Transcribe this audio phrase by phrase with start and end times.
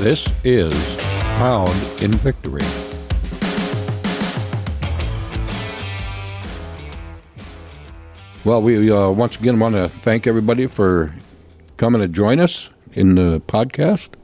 [0.00, 0.96] This is
[1.36, 2.62] Crowned in Victory.
[8.46, 11.14] Well, we uh, once again want to thank everybody for
[11.76, 14.14] coming to join us in the podcast.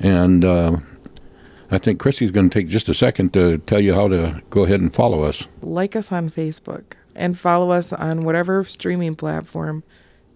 [0.00, 0.78] And uh,
[1.70, 4.64] I think Christy's going to take just a second to tell you how to go
[4.64, 5.46] ahead and follow us.
[5.62, 9.84] Like us on Facebook and follow us on whatever streaming platform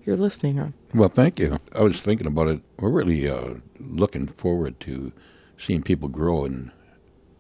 [0.05, 0.75] you're listening on.
[0.95, 1.59] Well, thank you.
[1.75, 2.61] I was thinking about it.
[2.79, 5.13] We're really uh, looking forward to
[5.59, 6.73] seeing people grow in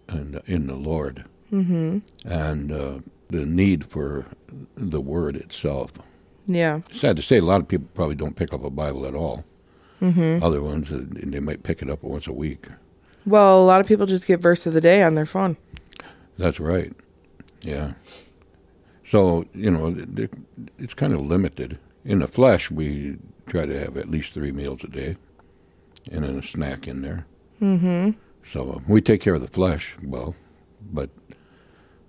[0.08, 1.98] in, in the Lord, mm-hmm.
[2.24, 2.98] and uh,
[3.28, 4.26] the need for
[4.74, 5.92] the Word itself.
[6.46, 6.80] Yeah.
[6.92, 9.44] Sad to say, a lot of people probably don't pick up a Bible at all.
[10.02, 10.42] Mm-hmm.
[10.42, 12.66] Other ones, uh, they might pick it up once a week.
[13.26, 15.56] Well, a lot of people just get verse of the day on their phone.
[16.38, 16.92] That's right.
[17.62, 17.92] Yeah.
[19.06, 19.94] So you know,
[20.78, 21.78] it's kind of limited.
[22.04, 25.16] In the flesh, we try to have at least three meals a day,
[26.10, 27.26] and then a snack in there.
[27.60, 28.10] Mm-hmm.
[28.46, 30.34] So uh, we take care of the flesh well,
[30.80, 31.10] but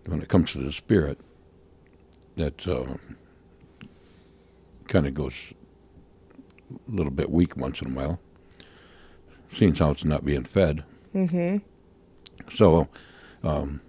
[0.05, 1.19] when it comes to the spirit,
[2.37, 2.85] that uh,
[4.87, 5.53] kind of goes
[6.71, 8.19] a little bit weak once in a while.
[9.51, 10.85] Seeing how it's not being fed.
[11.13, 11.57] Mm-hmm.
[12.49, 12.87] So,
[13.43, 13.81] um,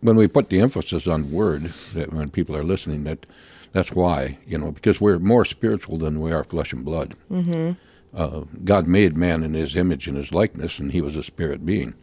[0.00, 3.26] when we put the emphasis on word, that when people are listening, that
[3.72, 7.14] that's why you know because we're more spiritual than we are flesh and blood.
[7.30, 7.72] Mm-hmm.
[8.12, 11.64] Uh, God made man in His image and His likeness, and He was a spirit
[11.64, 11.94] being.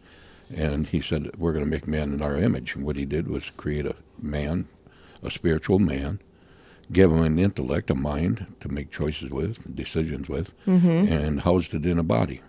[0.54, 3.28] And He said, "We're going to make man in our image." And what He did
[3.28, 4.68] was create a man,
[5.22, 6.20] a spiritual man,
[6.92, 11.12] give him an intellect, a mind to make choices with, decisions with, mm-hmm.
[11.12, 12.40] and housed it in a body.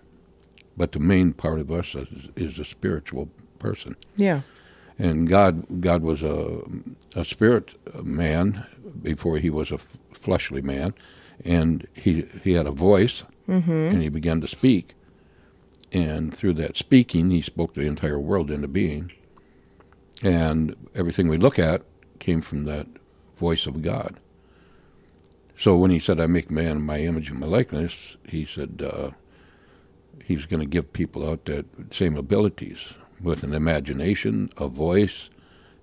[0.76, 3.96] But the main part of us is, is a spiritual person.
[4.16, 4.40] Yeah.
[5.00, 6.60] And God, God was a,
[7.16, 8.66] a spirit man
[9.02, 9.78] before he was a
[10.12, 10.92] fleshly man,
[11.42, 13.70] and he he had a voice, mm-hmm.
[13.70, 14.94] and he began to speak,
[15.90, 19.10] and through that speaking, he spoke the entire world into being.
[20.22, 21.80] And everything we look at
[22.18, 22.86] came from that
[23.38, 24.18] voice of God.
[25.56, 28.82] So when he said, "I make man in my image and my likeness," he said
[28.84, 29.12] uh,
[30.22, 31.64] he's going to give people out that
[31.94, 32.92] same abilities
[33.22, 35.30] with an imagination, a voice,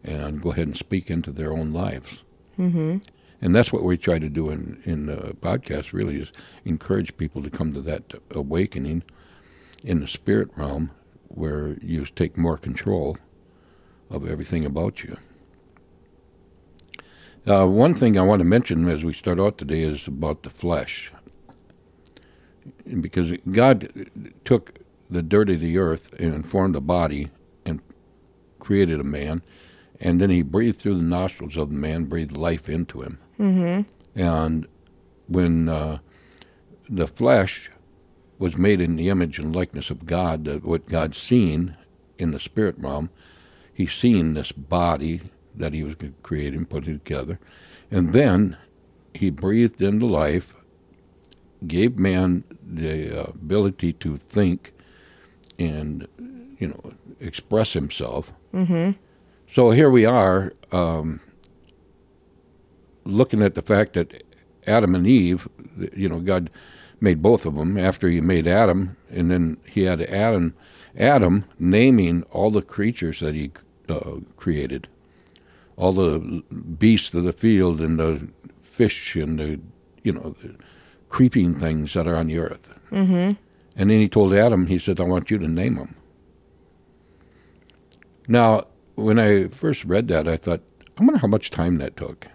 [0.03, 2.24] and go ahead and speak into their own lives.
[2.58, 2.98] Mm-hmm.
[3.42, 5.94] And that's what we try to do in in the podcast.
[5.94, 6.34] Really, is
[6.66, 9.03] encourage people to come to that awakening
[9.84, 10.92] in the spirit realm,
[11.28, 13.18] where you take more control
[14.09, 15.18] of everything about you.
[17.46, 20.50] Uh, one thing I want to mention as we start out today is about the
[20.50, 21.12] flesh,
[23.00, 24.09] because God
[24.44, 27.29] took the dirt of the earth and formed a body
[27.66, 27.81] and
[28.59, 29.41] created a man,
[30.00, 33.19] and then He breathed through the nostrils of the man, breathed life into him.
[33.40, 34.19] Mm-hmm.
[34.19, 34.68] And
[35.28, 36.00] when uh,
[36.90, 37.69] the flesh
[38.40, 41.75] was made in the image and likeness of God, that what God seen
[42.18, 43.09] in the spirit realm,
[43.74, 45.22] He seen this body
[45.56, 47.39] that He was creating, put it together,
[47.89, 48.57] and then
[49.13, 50.56] He breathed into life,
[51.66, 54.74] gave man the uh, ability to think
[55.59, 56.07] and
[56.59, 58.34] you know express himself.
[58.53, 58.91] Mm-hmm.
[59.50, 60.51] So here we are.
[60.72, 61.22] Um,
[63.06, 64.23] looking at the fact that
[64.68, 65.47] Adam and Eve,
[65.95, 66.50] you know, God
[67.00, 70.53] made both of them after He made Adam, and then He had Adam,
[70.97, 73.51] Adam naming all the creatures that He
[73.89, 74.88] uh, created,
[75.78, 76.44] all the
[76.78, 78.28] beasts of the field and the
[78.62, 79.59] fish and the,
[80.03, 80.56] you know, the
[81.09, 82.78] creeping things that are on the earth.
[82.91, 83.31] Mm-hmm.
[83.78, 85.96] And then He told Adam, He said, "I want you to name them."
[88.28, 88.64] Now,
[88.96, 90.62] when I first read that, I thought,
[90.98, 92.28] I wonder how much time that took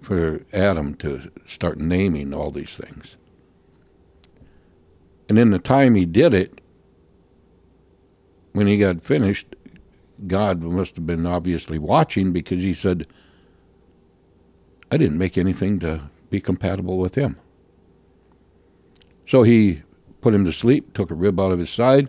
[0.00, 3.18] for Adam to start naming all these things.
[5.28, 6.60] And in the time he did it,
[8.52, 9.54] when he got finished,
[10.26, 13.06] God must have been obviously watching because he said,
[14.90, 17.36] I didn't make anything to be compatible with him.
[19.26, 19.82] So he
[20.20, 22.08] put him to sleep, took a rib out of his side,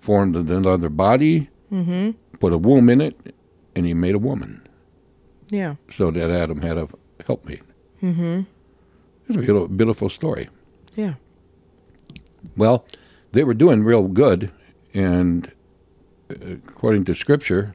[0.00, 2.12] formed another body, Mm-hmm.
[2.38, 3.34] put a womb in it,
[3.74, 4.64] and he made a woman
[5.50, 5.74] Yeah.
[5.90, 6.86] so that Adam had a
[7.26, 7.62] helpmate.
[8.00, 8.42] Mm-hmm.
[9.28, 10.48] It's a beautiful, beautiful story.
[10.94, 11.14] Yeah.
[12.56, 12.86] Well,
[13.32, 14.52] they were doing real good,
[14.94, 15.50] and
[16.30, 16.34] uh,
[16.68, 17.74] according to Scripture,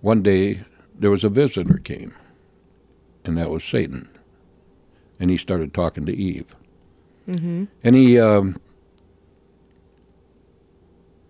[0.00, 0.62] one day
[0.92, 2.16] there was a visitor came,
[3.24, 4.08] and that was Satan,
[5.20, 6.52] and he started talking to Eve,
[7.28, 7.64] Mm-hmm.
[7.84, 8.18] and he.
[8.18, 8.56] Um,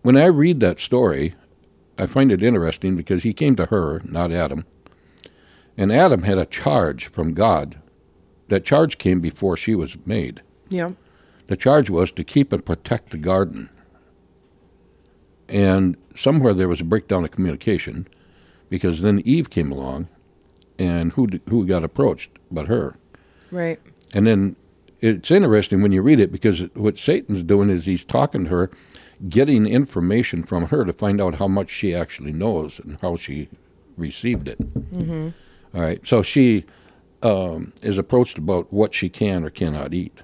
[0.03, 1.35] when I read that story,
[1.99, 4.65] I find it interesting because he came to her, not Adam,
[5.77, 7.81] and Adam had a charge from God.
[8.47, 10.41] That charge came before she was made.
[10.71, 10.93] Yeah.
[11.47, 13.69] The charge was to keep and protect the garden.
[15.49, 18.07] And somewhere there was a breakdown of communication
[18.71, 20.09] because then Eve came along
[20.79, 22.97] and who, who got approached but her?
[23.51, 23.81] Right.
[24.15, 24.57] And then
[25.01, 28.71] it's interesting when you read it because what Satan's doing is he's talking to her,
[29.29, 33.49] getting information from her to find out how much she actually knows and how she
[33.97, 34.59] received it.
[34.59, 35.29] Mm-hmm.
[35.77, 36.05] All right.
[36.07, 36.65] So she
[37.23, 40.23] um, is approached about what she can or cannot eat.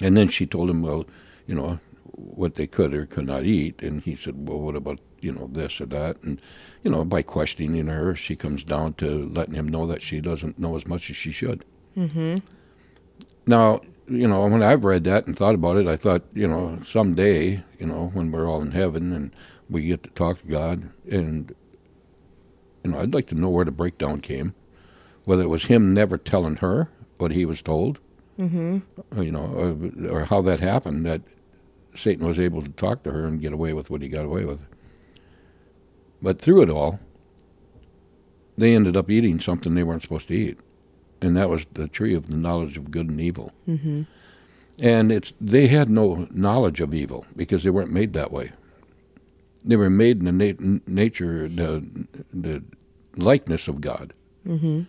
[0.00, 1.06] And then she told him, well,
[1.46, 1.78] you know,
[2.12, 3.82] what they could or could not eat.
[3.82, 6.22] And he said, well, what about, you know, this or that?
[6.22, 6.40] And,
[6.82, 10.58] you know, by questioning her, she comes down to letting him know that she doesn't
[10.58, 11.64] know as much as she should.
[11.96, 12.36] Mm-hmm.
[13.50, 16.78] Now, you know, when I've read that and thought about it, I thought, you know,
[16.84, 19.34] someday, you know, when we're all in heaven and
[19.68, 21.52] we get to talk to God, and,
[22.84, 24.54] you know, I'd like to know where the breakdown came,
[25.24, 27.98] whether it was him never telling her what he was told,
[28.38, 29.20] Mm-hmm.
[29.20, 31.20] you know, or, or how that happened that
[31.94, 34.44] Satan was able to talk to her and get away with what he got away
[34.46, 34.64] with.
[36.22, 37.00] But through it all,
[38.56, 40.58] they ended up eating something they weren't supposed to eat,
[41.22, 43.52] and that was the tree of the knowledge of good and evil.
[43.68, 44.02] Mm-hmm.
[44.82, 48.52] And it's they had no knowledge of evil because they weren't made that way.
[49.64, 51.84] They were made in the nat- nature, the
[52.32, 52.62] the
[53.16, 54.12] likeness of God,
[54.46, 54.82] Mm-hmm.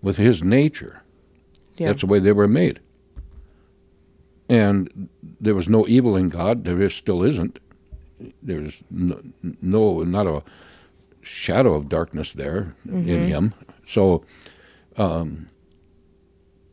[0.00, 1.02] with His nature.
[1.76, 1.88] Yeah.
[1.88, 2.78] That's the way they were made.
[4.48, 5.08] And
[5.40, 6.64] there was no evil in God.
[6.64, 7.58] There is, still isn't.
[8.42, 9.20] There's no,
[9.62, 10.42] no, not a
[11.22, 13.26] shadow of darkness there in Mhm.
[13.28, 13.54] Him.
[13.86, 14.24] So,
[14.96, 15.46] um,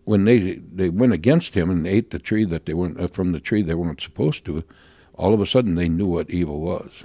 [0.10, 3.32] when they they went against Him and ate the tree that they weren't uh, from
[3.32, 4.64] the tree they weren't supposed to,
[5.14, 7.04] all of a sudden they knew what evil was.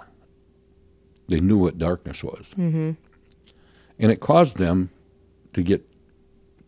[1.28, 2.92] They knew what darkness was, Mm-hmm.
[3.98, 4.90] and it caused them
[5.52, 5.82] to get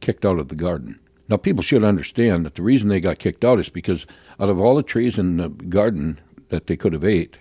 [0.01, 1.01] kicked out of the garden.
[1.29, 4.07] Now, people should understand that the reason they got kicked out is because
[4.39, 7.39] out of all the trees in the garden that they could have ate,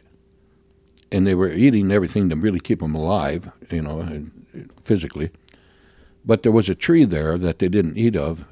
[1.11, 4.25] and they were eating everything to really keep them alive, you know,
[4.83, 5.29] physically.
[6.25, 8.45] But there was a tree there that they didn't eat of.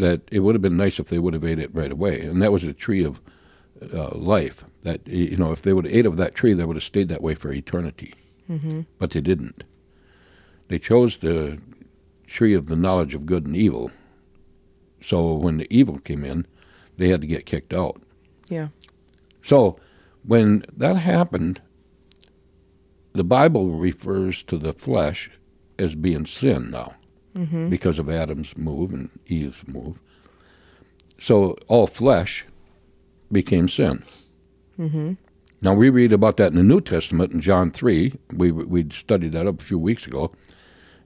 [0.00, 2.40] That it would have been nice if they would have ate it right away, and
[2.40, 3.20] that was a tree of
[3.92, 4.64] uh, life.
[4.82, 7.08] That you know, if they would have ate of that tree, they would have stayed
[7.08, 8.14] that way for eternity.
[8.48, 8.82] Mm-hmm.
[8.98, 9.64] But they didn't.
[10.68, 11.60] They chose the
[12.26, 13.90] tree of the knowledge of good and evil.
[15.02, 16.46] So when the evil came in,
[16.96, 18.02] they had to get kicked out.
[18.48, 18.68] Yeah.
[19.42, 19.78] So
[20.24, 21.60] when that happened,
[23.12, 25.30] the Bible refers to the flesh
[25.78, 26.94] as being sin now
[27.36, 27.68] Mm-hmm.
[27.68, 30.00] because of Adam's move and Eve's move.
[31.20, 32.44] So all flesh
[33.30, 34.04] became sin.
[34.78, 35.12] Mm-hmm.
[35.62, 38.14] Now we read about that in the New Testament in John three.
[38.32, 40.32] We we studied that up a few weeks ago.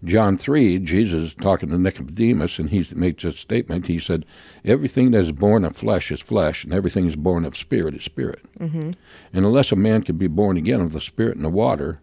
[0.05, 3.87] John three, Jesus is talking to Nicodemus, and he makes a statement.
[3.87, 4.25] He said,
[4.65, 8.05] "Everything that is born of flesh is flesh, and everything is born of spirit is
[8.05, 8.43] spirit.
[8.61, 8.93] Mm-hmm.
[9.32, 12.00] And unless a man can be born again of the spirit and the water,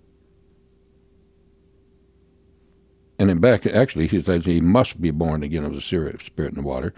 [3.30, 6.94] and back actually he says he must be born again of the spirit, and water,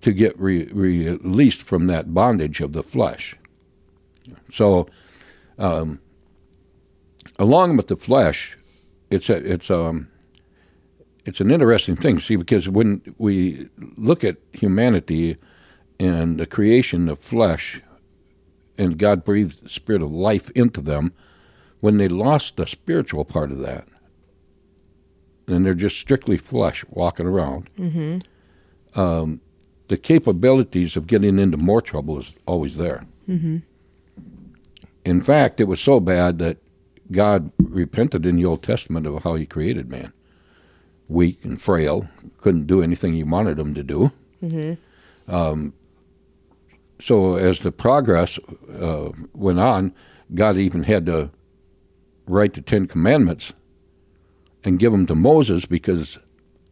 [0.00, 3.36] to get re, released from that bondage of the flesh.
[4.52, 4.88] So,
[5.58, 6.00] um,
[7.38, 8.56] along with the flesh,
[9.10, 10.08] it's a, it's um
[11.24, 12.20] it's an interesting thing.
[12.20, 15.36] See, because when we look at humanity
[16.00, 17.82] and the creation of flesh,
[18.78, 21.12] and God breathed the spirit of life into them,
[21.80, 23.88] when they lost the spiritual part of that,
[25.48, 29.00] and they're just strictly flesh walking around, Mm-hmm.
[29.00, 29.40] um,
[29.88, 33.04] the capabilities of getting into more trouble is always there.
[33.28, 33.58] Mm-hmm.
[35.04, 36.58] In fact, it was so bad that
[37.10, 40.12] God repented in the Old Testament of how He created man.
[41.08, 42.06] Weak and frail,
[42.38, 44.12] couldn't do anything He wanted him to do.
[44.42, 45.34] Mm-hmm.
[45.34, 45.72] Um,
[47.00, 48.38] so as the progress
[48.78, 49.94] uh, went on,
[50.34, 51.30] God even had to
[52.26, 53.54] write the Ten Commandments
[54.68, 56.18] and give them to Moses because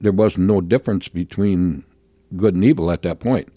[0.00, 1.84] there was no difference between
[2.36, 3.48] good and evil at that point.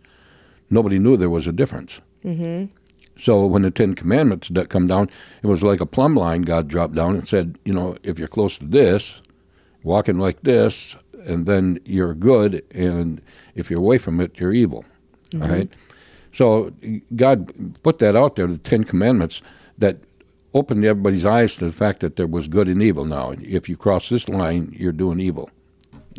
[0.69, 2.01] Nobody knew there was a difference.
[2.23, 2.73] Mm-hmm.
[3.19, 5.09] So when the Ten Commandments that come down,
[5.43, 8.29] it was like a plumb line God dropped down and said, you know, if you're
[8.29, 9.21] close to this,
[9.83, 13.21] walking like this, and then you're good, and
[13.55, 14.85] if you're away from it, you're evil.
[15.33, 15.49] All Mhm.
[15.49, 15.73] right.
[16.31, 16.71] So
[17.15, 17.51] God
[17.83, 19.41] put that out there, the Ten Commandments,
[19.77, 19.97] that
[20.53, 23.05] opened everybody's eyes to the fact that there was good and evil.
[23.05, 25.49] Now, if you cross this line, you're doing evil,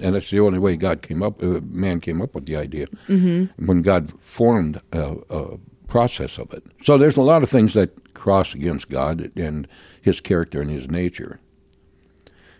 [0.02, 1.42] and that's the only way God came up.
[1.42, 3.66] Uh, man came up with the idea Mm-hmm.
[3.66, 5.58] when God formed a, a
[5.88, 6.62] process of it.
[6.82, 9.66] So there's a lot of things that cross against God and
[10.00, 11.40] His character and His nature.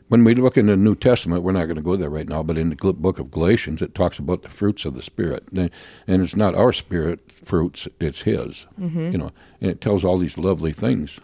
[0.09, 2.43] when we look in the New Testament, we're not going to go there right now,
[2.43, 5.71] but in the book of Galatians, it talks about the fruits of the Spirit, and
[6.09, 8.67] and it's not our spirit fruits; it's His.
[9.13, 11.21] You know, and it tells all these lovely things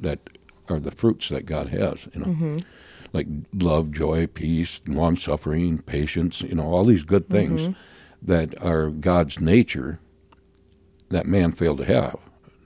[0.00, 0.18] that
[0.68, 2.08] are the fruits that God has.
[2.14, 2.26] You know,
[3.12, 6.42] like love, joy, peace, long suffering, patience.
[6.42, 7.74] You know, all these good things
[8.22, 10.00] that are God's nature
[11.10, 12.16] that man failed to have.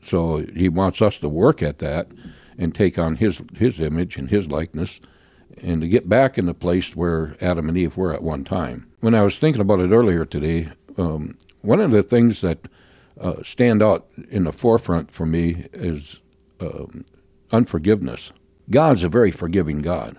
[0.02, 2.08] So He wants us to work at that
[2.58, 5.00] and take on His His image and His likeness
[5.62, 8.90] and to get back in the place where Adam and Eve were at one time.
[9.00, 12.68] When I was thinking about it earlier today, um, one of the things that
[13.20, 16.20] uh, stand out in the forefront for me is
[16.60, 17.04] um,
[17.52, 18.33] unforgiveness.
[18.71, 20.16] God's a very forgiving God,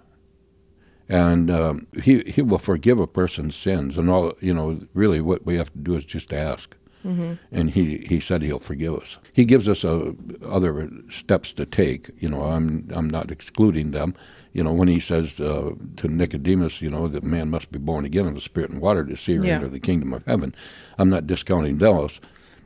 [1.07, 4.77] and um, he He will forgive a person's sins, and all you know.
[4.93, 6.75] Really, what we have to do is just ask.
[7.03, 9.17] And he, he said he'll forgive us.
[9.33, 10.11] He gives us uh,
[10.47, 12.11] other steps to take.
[12.19, 14.13] You know, I'm I'm not excluding them.
[14.53, 18.05] You know, when he says uh, to Nicodemus, you know, that man must be born
[18.05, 19.55] again of the Spirit and water to see or Yeah.
[19.55, 20.53] enter the kingdom of heaven.
[20.99, 22.21] I'm not discounting those.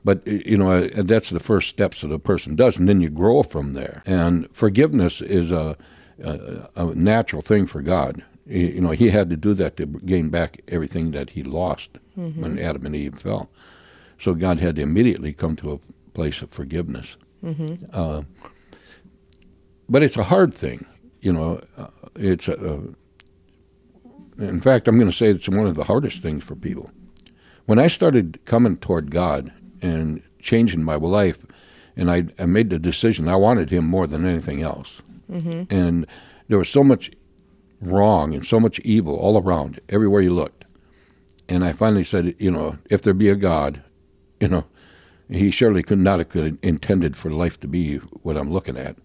[0.05, 3.09] But you know uh, that's the first steps that a person does, and then you
[3.09, 4.03] grow from there.
[4.05, 5.75] And forgiveness is a,
[6.23, 8.23] a, a natural thing for God.
[8.45, 12.59] You know, He had to do that to gain back everything that He lost when
[12.59, 13.49] Adam and Eve fell.
[14.19, 15.79] So God had to immediately come to a
[16.13, 17.17] place of forgiveness.
[17.91, 18.21] Uh,
[19.89, 20.85] but it's a hard thing,
[21.21, 21.59] you know.
[21.77, 22.83] Uh, it's a,
[24.37, 26.91] in fact, I'm going to say it's one of the hardest things for people.
[27.65, 29.51] When I started coming toward God
[29.85, 31.45] and changing my life,
[31.95, 35.01] and I, I made the decision I wanted Him more than anything else,
[35.69, 36.05] and
[36.47, 37.11] there was so much
[37.81, 40.65] wrong and so much evil all around, everywhere you looked.
[41.47, 43.83] And I finally said, you know, if there be a God,
[44.39, 44.65] you know,
[45.29, 48.95] he surely could not have could intended for life to be what I'm looking at.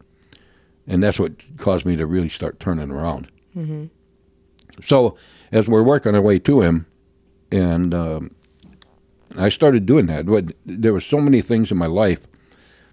[0.87, 3.29] And that's what caused me to really start turning around.
[3.57, 3.87] Mm-hmm.
[4.83, 5.17] So
[5.53, 6.87] as we're working our way to him,
[7.53, 8.31] and um,
[9.39, 12.21] I started doing that, but there were so many things in my life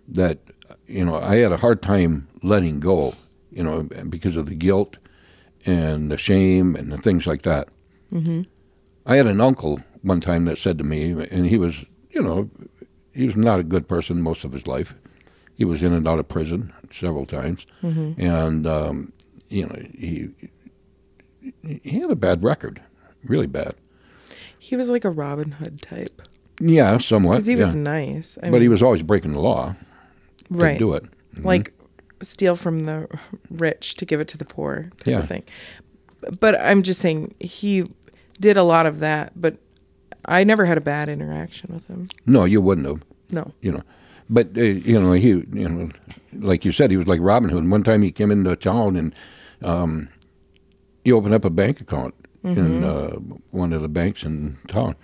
[0.07, 0.39] that
[0.87, 3.15] you know I had a hard time letting go,
[3.51, 4.97] you know, because of the guilt
[5.65, 7.69] and the shame and the things like that.
[8.11, 8.43] Mm-hmm.
[9.05, 12.49] I had an uncle one time that said to me, and he was, you know,
[13.13, 14.95] he was not a good person most of his life.
[15.55, 18.21] He was in and out of prison several times, Mm-hmm.
[18.21, 19.11] and um,
[19.49, 20.29] you know he
[21.63, 22.81] he had a bad record,
[23.23, 23.73] really bad.
[24.67, 26.21] He was like a Robin Hood type
[26.59, 27.33] Yeah, somewhat.
[27.35, 28.37] because he was nice.
[28.43, 29.75] I but he was always breaking the law
[30.49, 30.73] Right.
[30.73, 31.03] to do it.
[31.35, 31.45] Mhm.
[31.45, 31.73] like
[32.21, 33.07] steal from the
[33.51, 35.19] rich to give it to the poor type Yeah.
[35.19, 35.43] of thing.
[36.39, 37.85] But I'm just saying he
[38.41, 39.57] did a lot of that, but
[40.25, 42.07] I never had a bad interaction with him.
[42.25, 43.03] no, you wouldn't have.
[43.31, 43.51] No.
[43.61, 43.83] you know.
[44.29, 45.89] But uh, you know, he you know,
[46.33, 47.69] like you said, he was like Robin Hood.
[47.69, 49.13] One time he came into town and
[49.63, 50.09] um,
[51.05, 52.13] he opened up a bank account
[52.55, 53.33] in mm-hmm.
[53.33, 54.95] uh, one of the banks in town,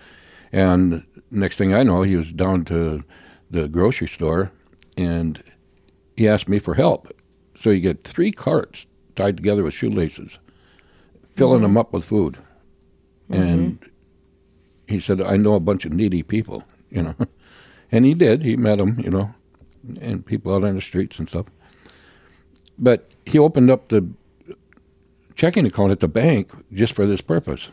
[0.52, 3.04] and next thing I know, he was down to
[3.50, 4.52] the grocery store,
[4.98, 5.44] and
[6.16, 7.12] he asked me for help.
[7.56, 8.86] So you get three carts
[9.16, 10.40] tied together with shoelaces,
[11.36, 11.64] filling mm-hmm.
[11.64, 12.38] them up with food,
[13.30, 14.94] and mm-hmm.
[14.94, 17.16] he said, "I know a bunch of needy people," you know.
[17.94, 18.42] And he did.
[18.42, 19.36] He met them, you know,
[20.02, 21.46] and people out on the streets and stuff.
[22.80, 24.10] But he opened up the
[25.36, 27.70] checking account at the bank just for this purpose.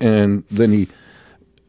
[0.00, 0.88] And then he,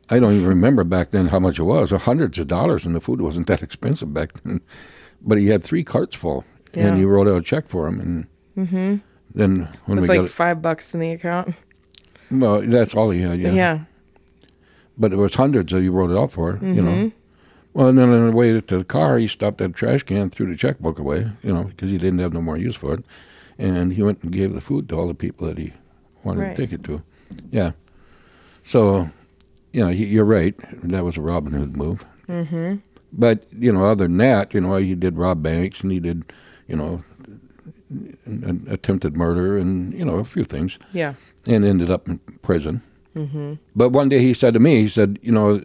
[0.10, 3.02] I don't even remember back then how much it was, hundreds of dollars, and the
[3.02, 4.62] food wasn't that expensive back then.
[5.22, 6.88] But he had three carts full, Yeah.
[6.88, 8.00] and he wrote out a check for him.
[8.00, 8.96] And Mm-hmm.
[9.34, 11.50] then when With we like got five bucks in the account.
[11.50, 11.56] it,
[12.32, 13.52] well, that's all he had, yeah.
[13.54, 13.80] Yeah.
[14.98, 16.92] But it was hundreds that he wrote it out for, you know.
[16.92, 17.12] Mhm.
[17.74, 20.30] Well, and then on the way to the car, he stopped at a trash can,
[20.30, 23.04] threw the checkbook away, you know, because he didn't have no more use for it.
[23.58, 25.72] And he went and gave the food to all the people that he
[26.24, 26.56] wanted Right.
[26.56, 27.02] to take it to.
[27.52, 27.72] Yeah.
[28.64, 29.10] So,
[29.72, 30.56] you know, he- you're right.
[30.84, 32.06] That was a Robin Hood move.
[32.28, 32.76] Mm-hmm.
[33.14, 36.34] But, you know, other than that, you know, he did rob banks and he did,
[36.68, 37.04] you know,
[38.26, 41.14] an attempted murder and, you know, a few things Yeah.
[41.48, 42.82] and ended up in prison.
[43.16, 43.54] Mm-hmm.
[43.76, 45.62] But one day he said to me, he said, you know,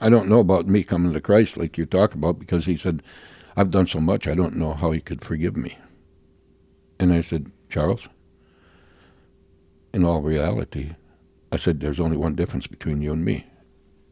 [0.00, 3.02] I don't know about me coming to Christ like you talk about because he said,
[3.56, 5.78] I've done so much, I don't know how he could forgive me.
[7.02, 8.08] And I said, Charles,
[9.92, 10.94] in all reality,
[11.50, 13.44] I said, there's only one difference between you and me.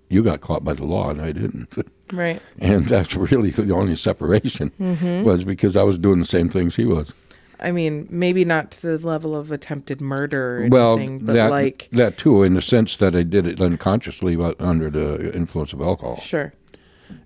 [0.08, 1.72] You got caught by the law and I didn't.
[2.12, 2.42] Right.
[2.58, 5.22] And that's really the only separation Mm-hmm.
[5.22, 7.14] was because I was doing the same things he was.
[7.60, 11.50] I mean, maybe not to the level of attempted murder or well, anything, but that,
[11.52, 15.72] like, that too, in the sense that I did it unconsciously but under the influence
[15.72, 16.16] of alcohol.
[16.16, 16.52] sure,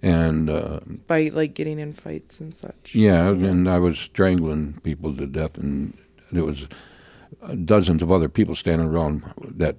[0.03, 2.95] And uh, by like getting in fights and such.
[2.95, 5.97] Yeah, and I was strangling people to death, and
[6.33, 6.67] there was
[7.43, 9.25] uh, dozens of other people standing around
[9.57, 9.77] that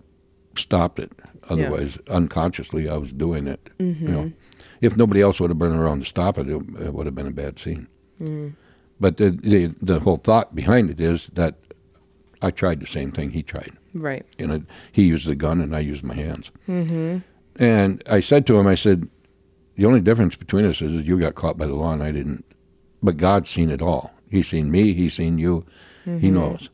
[0.57, 1.11] stopped it.
[1.49, 3.69] Otherwise, unconsciously, I was doing it.
[3.77, 4.31] You know,
[4.81, 7.27] if nobody else would have been around to stop it, it, it would have been
[7.27, 7.87] a bad scene.
[8.99, 11.55] But the, the the whole thought behind it is that
[12.41, 13.73] I tried the same thing he tried.
[13.93, 14.25] Right.
[14.37, 16.51] You know, he used the gun and I used my hands.
[16.67, 17.19] Mm-hmm.
[17.57, 19.07] And I said to him, I said,
[19.75, 22.11] the only difference between us is that you got caught by the law and I
[22.11, 22.45] didn't.
[23.03, 24.13] But God's seen it all.
[24.29, 24.93] He's seen me.
[24.93, 25.65] He's seen you.
[26.19, 26.69] He knows.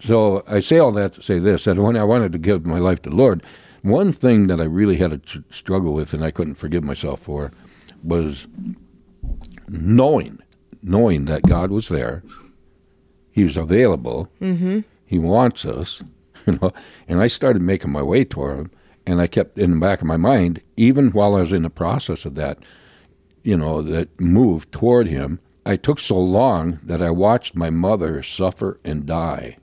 [0.00, 2.78] So I say all that to say this: that when I wanted to give my
[2.78, 3.42] life to the Lord,
[3.82, 7.20] one thing that I really had to tr- struggle with and I couldn't forgive myself
[7.20, 7.52] for
[8.02, 8.48] was
[9.68, 10.40] knowing,
[10.82, 12.22] knowing that God was there,
[13.30, 14.80] He was available, mm-hmm.
[15.06, 16.02] He wants us,
[16.46, 16.72] you know.
[17.08, 18.70] And I started making my way toward Him,
[19.06, 21.70] and I kept in the back of my mind, even while I was in the
[21.70, 22.58] process of that,
[23.42, 25.40] you know, that move toward Him.
[25.64, 29.56] I took so long that I watched my mother suffer and die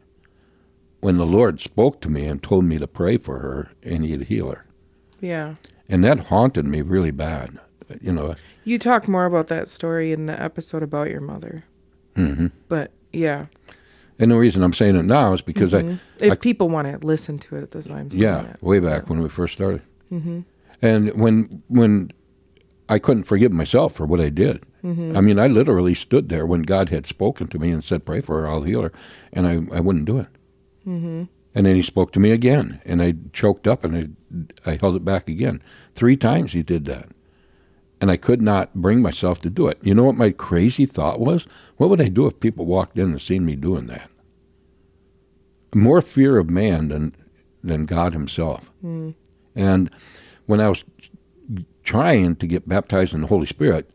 [1.02, 4.24] when the Lord spoke to me and told me to pray for her and He'd
[4.24, 4.66] heal her.
[5.22, 5.56] Yeah.
[5.88, 7.58] And that haunted me really bad.
[8.02, 11.64] You know, You talk more about that story in the episode about your mother.
[12.16, 13.48] hmm But yeah,
[14.20, 17.40] and the reason I'm saying it now is because I—if I- people want to listen
[17.40, 18.62] to it, that's why I'm saying Yeah, it.
[18.62, 19.82] way back when we first started.
[20.12, 20.42] Mm-hmm.
[20.82, 22.12] And when when
[22.88, 24.64] I couldn't forgive myself for what I did.
[24.82, 28.22] I mean, I literally stood there when God had spoken to me and said, "Pray
[28.22, 28.94] for her, I'll heal her,"
[29.34, 30.28] and I, I wouldn't do it.
[30.88, 31.24] Mm-hmm.
[31.54, 33.94] And then He spoke to me again, and I choked up and
[34.66, 35.62] I I held it back again.
[35.96, 37.10] Three times He did that,
[38.02, 39.78] and I could not bring myself to do it.
[39.82, 41.48] You know what my crazy thought was?
[41.78, 44.10] What would I do if people walked in and seen me doing that?
[45.76, 47.16] More fear of man than
[47.64, 48.72] than God Himself.
[49.56, 49.90] And
[50.46, 50.84] when I was
[51.84, 53.92] trying to get baptized in the Holy Spirit,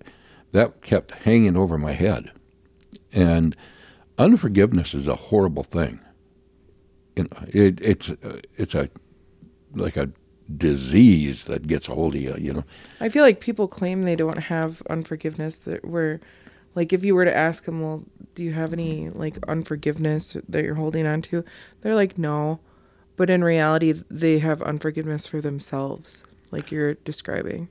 [0.53, 2.31] that kept hanging over my head.
[3.13, 3.57] And
[4.19, 6.01] unforgiveness is a horrible thing.
[7.17, 8.91] It, it's uh, it's a
[9.73, 10.11] like a
[10.57, 12.35] disease that gets a hold of you.
[12.39, 12.65] You know,
[13.01, 15.59] I feel like people claim they don't have unforgiveness.
[15.59, 16.21] That where,
[16.75, 18.05] like, if you were to ask them, well,
[18.35, 21.45] do you have any like unforgiveness that you're holding on to?
[21.81, 22.61] They're like, no.
[23.17, 27.69] But in reality, they have unforgiveness for themselves, like you're describing.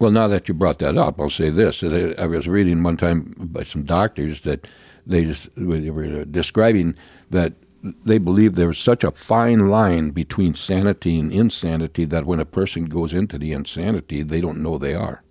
[0.00, 2.96] Well, now that you brought that up, I'll say this: I I was reading one
[2.96, 4.66] time by some doctors that
[5.06, 6.94] they, just, they were describing
[7.30, 12.40] that they believe there is such a fine line between sanity and insanity that when
[12.40, 15.22] a person goes into the insanity, they don't know they are.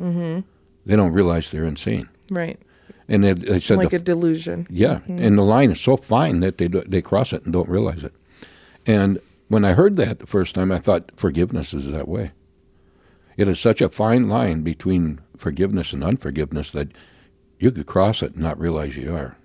[0.00, 0.40] Mm-hmm.
[0.84, 2.08] They don't realize they're insane.
[2.30, 2.60] Right.
[3.08, 4.66] And they, they said like the a delusion.
[4.68, 7.68] yeah, and the line is so fine that they do- they cross it and don't
[7.68, 8.12] realize it.
[8.86, 12.32] And when I heard that the first time, I thought forgiveness is that way.
[13.36, 16.88] It is such a fine line between forgiveness and unforgiveness that
[17.58, 19.36] you could cross it and not realize you are.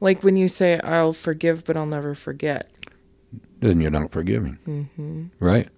[0.00, 2.70] Like when you say, I'll forgive, but I'll never forget.
[3.60, 5.68] Then you're not forgiving, right?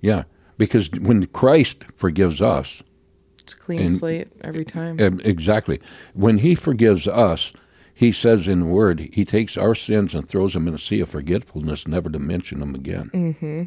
[0.00, 0.22] Yeah,
[0.56, 2.82] because when Christ forgives us,
[3.40, 4.98] It's a clean And- slate every time.
[5.24, 5.80] Exactly.
[6.14, 7.52] When he forgives us,
[7.92, 11.00] he says in the word, he takes our sins and throws them in a sea
[11.00, 13.10] of forgetfulness, never to mention them again.
[13.12, 13.62] Mm-hmm.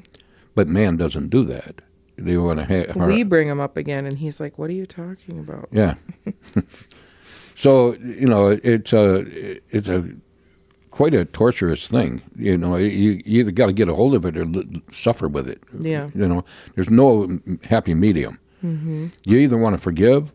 [0.55, 1.81] But man doesn't do that.
[2.15, 4.85] They want to ha- we bring him up again, and he's like, what are you
[4.85, 5.67] talking about?
[5.71, 5.95] yeah.
[7.63, 9.25] so you know, it's a
[9.75, 10.03] it's a
[10.91, 12.21] quite a torturous thing.
[12.35, 14.45] You know, you, you either got to get a hold of it or
[14.91, 15.63] suffer with it.
[15.79, 16.09] Yeah.
[16.13, 16.45] You know,
[16.75, 18.39] there's no happy medium.
[19.25, 20.31] You either want to forgive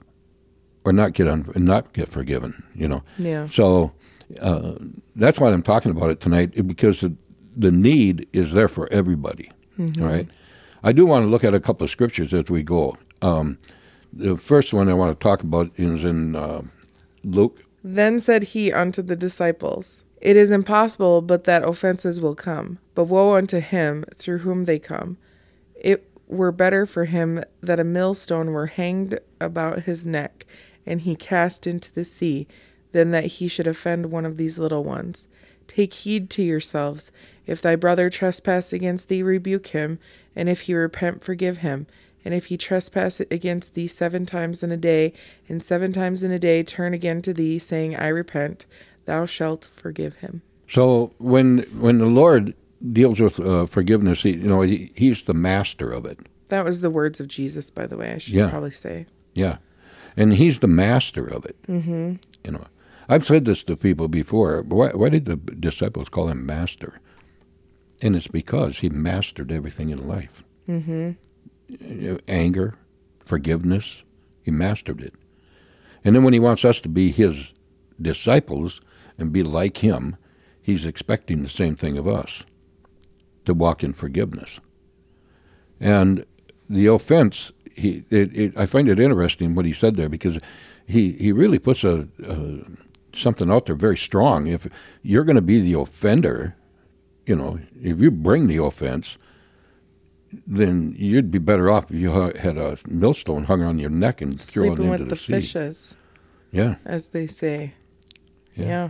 [0.84, 2.62] or not get un- not get forgiven.
[2.74, 3.02] You know.
[3.18, 3.46] Yeah.
[3.46, 3.92] So
[4.42, 4.74] uh,
[5.16, 7.14] that's why I'm talking about it tonight because the,
[7.56, 9.50] the need is there for everybody.
[9.78, 10.28] all right.
[10.82, 12.96] I do want to look at a couple of scriptures as we go.
[13.22, 13.58] Um,
[14.12, 16.62] the first one I want to talk about is in uh,
[17.24, 17.64] Luke.
[17.82, 22.78] Then said he unto the disciples, It is impossible but that offenses will come.
[22.94, 25.16] But woe unto him through whom they come.
[25.74, 30.44] It were better for him that a millstone were hanged about his neck,
[30.84, 32.46] and he cast into the sea,
[32.92, 35.28] than that he should offend one of these little ones.
[35.66, 37.12] Take heed to yourselves.
[37.46, 39.98] If thy brother trespass against thee, rebuke him,
[40.34, 41.86] and if he repent, forgive him.
[42.28, 45.14] And if he trespass against thee seven times in a day,
[45.48, 48.66] and seven times in a day turn again to thee, saying, I repent,
[49.06, 50.42] thou shalt forgive him.
[50.68, 52.52] So when when the Lord
[52.92, 56.18] deals with uh, forgiveness, he, you know, he, he's the master of it.
[56.48, 58.50] That was the words of Jesus, by the way, I should Yeah.
[58.50, 59.06] probably say.
[59.34, 59.56] Yeah,
[60.14, 61.56] and he's the master of it.
[61.66, 62.16] Mm-hmm.
[62.44, 62.66] You know,
[63.08, 64.60] I've said this to people before.
[64.68, 67.00] Why, why did the disciples call him master?
[68.02, 70.44] And it's because he mastered everything in life.
[70.68, 71.12] Mm-hmm.
[72.26, 72.74] Anger,
[73.24, 74.02] forgiveness,
[74.42, 75.14] he mastered it.
[76.04, 77.52] And then when he wants us to be his
[78.00, 78.80] disciples
[79.18, 80.16] and be like him,
[80.62, 82.44] he's expecting the same thing of us
[83.44, 84.60] to walk in forgiveness.
[85.80, 86.24] And
[86.68, 90.38] the offense, he, it, it, I find it interesting what he said there because
[90.86, 92.58] he, he really puts a, a
[93.14, 94.46] something out there very strong.
[94.46, 94.68] If
[95.02, 96.56] you're going to be the offender,
[97.26, 99.18] you know, if you bring the offense,
[100.46, 104.38] then you'd be better off if you had a millstone hung on your neck and
[104.38, 105.32] thrown into with the, the sea.
[105.32, 105.96] fishes,
[106.52, 107.74] Yeah, as they say.
[108.54, 108.66] Yeah.
[108.66, 108.88] Yeah.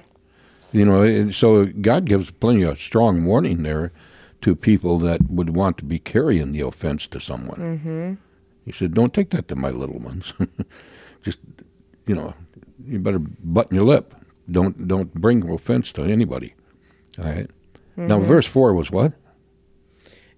[0.73, 3.93] you know, so God gives plenty of strong warning there
[4.41, 7.59] to people that would want to be carrying the offense to someone.
[7.59, 8.15] Mm-hmm.
[8.65, 10.33] He said, "Don't take that to my little ones.
[11.23, 11.39] Just,
[12.07, 12.35] you know,
[12.87, 14.15] you better button your lip.
[14.51, 16.55] Don't don't bring offense to anybody."
[17.19, 17.51] All right?
[17.97, 19.13] Now, verse four was what?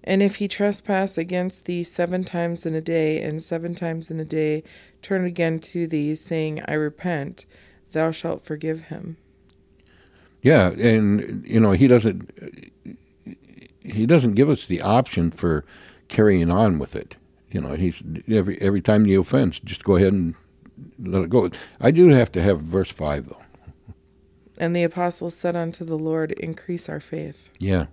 [0.03, 4.19] And if he trespass against thee seven times in a day, and seven times in
[4.19, 4.63] a day
[5.01, 7.45] turn again to thee, saying, I repent,
[7.91, 9.17] thou shalt forgive him.
[10.41, 12.71] Yeah, and you know he doesn't
[13.83, 15.65] he doesn't give us the option for
[16.07, 17.17] carrying on with it.
[17.51, 20.35] You know, he's every every time you offense, just go ahead and
[20.99, 21.49] let it go.
[21.79, 23.41] I do have to have verse five though.
[24.57, 27.49] And the apostles said unto the Lord, Increase our faith.
[27.59, 27.87] Yeah,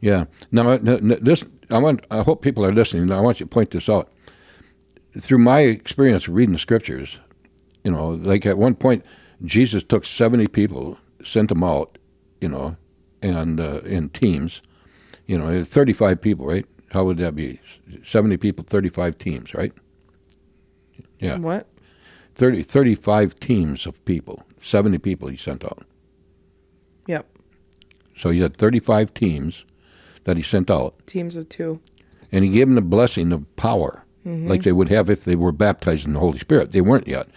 [0.00, 0.24] yeah.
[0.50, 2.06] Now this I want.
[2.10, 3.10] I hope people are listening.
[3.10, 4.10] I want you to point this out.
[5.18, 7.20] Through my experience reading the scriptures,
[7.84, 9.04] you know, like at one point,
[9.44, 11.98] Jesus took seventy people, sent them out,
[12.40, 12.76] you know,
[13.22, 14.62] and uh, in teams,
[15.26, 16.66] you know, thirty-five people, right?
[16.92, 17.60] How would that be?
[18.04, 19.72] Seventy people, thirty-five teams, right?
[21.18, 21.38] Yeah.
[21.38, 21.66] What?
[22.34, 25.86] 30, 35 teams of people, seventy people he sent out.
[27.06, 27.26] Yep.
[28.14, 29.64] So he had thirty-five teams
[30.26, 30.94] that he sent out.
[31.06, 31.80] Teams of two.
[32.32, 34.48] and he gave them the blessing of power, mm-hmm.
[34.48, 36.72] like they would have if they were baptized in the Holy Spirit.
[36.72, 37.28] They weren't yet,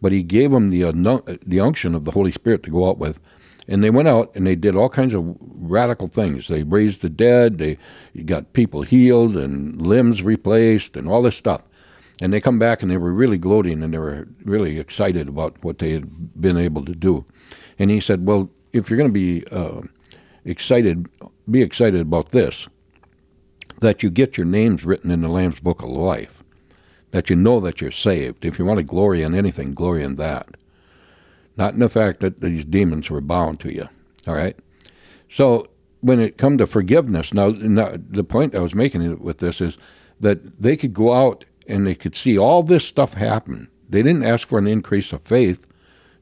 [0.00, 2.70] but he gave them the uh, anu- uh, the unction of the Holy Spirit to
[2.70, 3.18] go out with,
[3.68, 6.46] and they went out and they did all kinds of radical things.
[6.46, 7.76] They raised the dead, they
[8.24, 11.62] got people healed and limbs replaced, and all this stuff.
[12.22, 15.62] And they come back and they were really gloating and they were really excited about
[15.62, 17.26] what they had been able to do.
[17.78, 19.82] And he said, "Well, if you're going to be uh,
[20.44, 21.08] excited,
[21.50, 22.68] be excited about this."
[23.80, 26.42] that you get your names written in the Lamb's Book of Life,
[27.10, 28.44] that you know that you're saved.
[28.44, 30.56] If you want to glory in anything, glory in that.
[31.56, 33.88] Not in the fact that these demons were bound to you.
[34.26, 34.56] All right?
[35.30, 35.68] So
[36.00, 39.78] when it come to forgiveness, now, now the point I was making with this is
[40.20, 43.70] that they could go out and they could see all this stuff happen.
[43.88, 45.66] They didn't ask for an increase of faith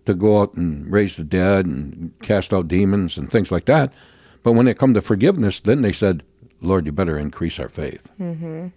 [0.06, 3.92] to go out and raise the dead and cast out demons and things like that.
[4.44, 6.22] But when it come to forgiveness, then they said,
[6.60, 8.10] Lord, you better increase our faith.
[8.20, 8.68] Mm-hmm.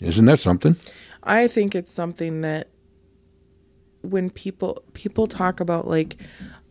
[0.00, 0.76] Isn't that something?
[1.22, 2.68] I think it's something that
[4.02, 6.16] when people people talk about like,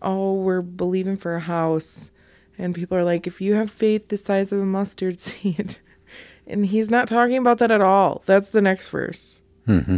[0.02, 2.12] oh, we're believing for a house,
[2.58, 5.80] and people are like, if you have faith the size of a mustard seed,
[6.46, 8.24] and he's not talking about that at all.
[8.26, 9.42] That's the next verse.
[9.68, 9.98] Mm-hmm.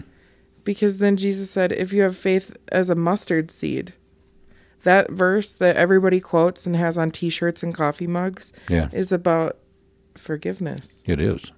[0.64, 3.94] Because then Jesus said, if you have faith as a mustard seed,
[4.84, 9.58] that verse that everybody quotes and has on T-shirts and coffee mugs Yeah, is about
[10.16, 11.02] forgiveness.
[11.06, 11.52] it is.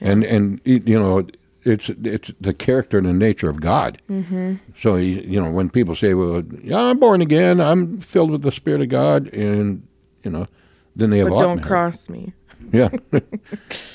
[0.00, 1.26] And and you know,
[1.64, 4.00] it's it's the character and the nature of God.
[4.10, 4.54] Mm-hmm.
[4.78, 7.60] So you know, when people say, "Well, yeah, I'm born again.
[7.60, 9.86] I'm filled with the Spirit of God," and
[10.22, 10.46] you know,
[10.94, 12.34] then they have But don't cross me.
[12.72, 12.90] Yeah,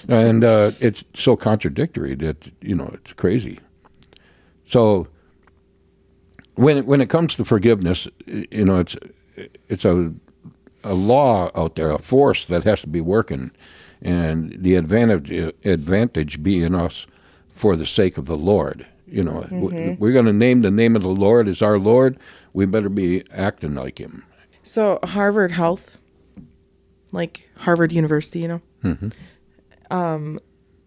[0.08, 3.60] and uh, it's so contradictory that you know it's crazy.
[4.68, 5.08] So
[6.56, 8.96] when it, when it comes to forgiveness, you know it's
[9.70, 10.14] it's a
[10.84, 13.52] a law out there, a force that has to be working,
[14.02, 15.32] and the advantage
[15.66, 17.06] advantage be in us
[17.54, 18.86] for the sake of the Lord.
[19.08, 22.18] You know, w- we're going to name the name of the Lord as our Lord.
[22.54, 24.24] We better be acting like Him.
[24.64, 25.98] So Harvard Health,
[27.12, 28.62] like Harvard University, you know,
[29.92, 30.40] um,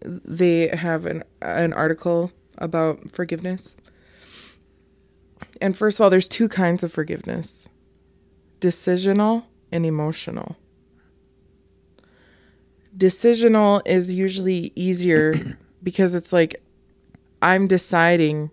[0.03, 3.75] they have an an article about forgiveness.
[5.61, 7.69] And first of all, there's two kinds of forgiveness:
[8.59, 10.55] decisional and emotional.
[12.95, 15.33] Decisional is usually easier
[15.83, 16.61] because it's like
[17.41, 18.51] I'm deciding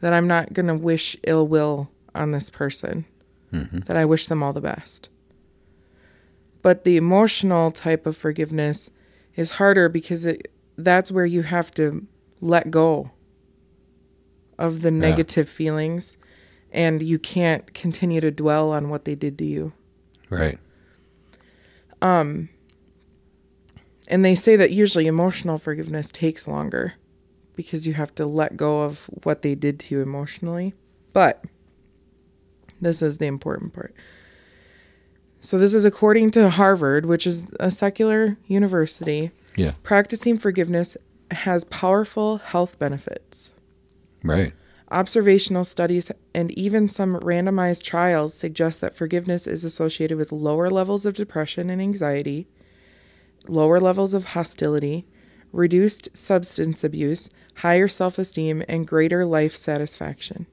[0.00, 3.04] that I'm not going to wish ill will on this person
[3.52, 3.78] mm-hmm.
[3.80, 5.08] that I wish them all the best.
[6.62, 8.90] But the emotional type of forgiveness
[9.36, 12.06] is harder because it that's where you have to
[12.40, 13.12] let go
[14.58, 16.16] of the negative feelings
[16.74, 19.72] and you can't continue to dwell on what they did to you.
[20.28, 20.58] Right.
[22.02, 22.50] Um
[24.08, 26.94] and they say that usually emotional forgiveness takes longer
[27.56, 30.74] because you have to let go of what they did to you emotionally.
[31.14, 31.44] But
[32.80, 33.94] this is the important part.
[35.40, 39.30] So this is according to Harvard, which is a secular university.
[39.56, 39.72] Yeah.
[39.82, 40.96] Practicing forgiveness
[41.30, 43.54] has powerful health benefits.
[44.22, 44.52] Right.
[44.94, 51.04] Observational studies and even some randomized trials suggest that forgiveness is associated with lower levels
[51.04, 52.46] of depression and anxiety,
[53.48, 55.04] lower levels of hostility,
[55.50, 60.46] reduced substance abuse, higher self esteem, and greater life satisfaction.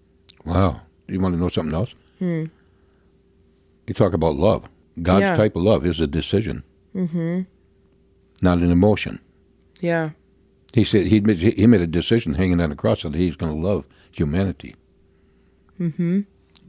[0.43, 0.82] Wow.
[1.08, 1.93] You want to know something else?
[2.17, 2.45] Hmm.
[3.86, 4.67] You talk about love.
[5.04, 5.36] God's Yeah.
[5.36, 6.63] type of love is a decision,
[6.95, 7.41] mm-hmm.
[8.41, 9.19] not an emotion.
[9.82, 10.12] Yeah.
[10.73, 13.53] He said he made, he made a decision hanging on the cross that he's going
[13.53, 14.75] to love humanity.
[15.79, 16.21] Mm-hmm.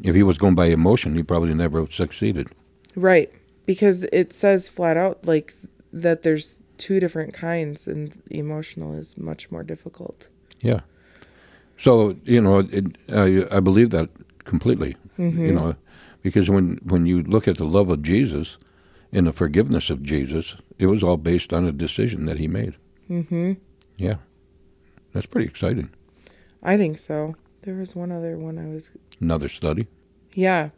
[0.03, 2.49] If he was going by emotion, he probably never succeeded.
[2.97, 3.33] Right.
[3.67, 5.55] Because it says flat out like
[5.93, 10.29] that there's two different kinds and emotional is much more difficult.
[10.61, 10.81] Yeah.
[11.79, 14.09] So you know, it, I I believe that
[14.45, 14.97] completely.
[15.19, 15.77] You know,
[16.23, 18.59] because when when you look at the love of Jesus
[19.13, 22.75] and the forgiveness of Jesus, it was all based on a decision that he made.
[23.09, 23.53] Mm-hmm.
[23.97, 24.17] Yeah,
[25.13, 25.91] that's pretty exciting.
[26.63, 27.35] I think so.
[27.63, 29.87] There was one other one I was Another study.
[30.35, 30.71] Yeah.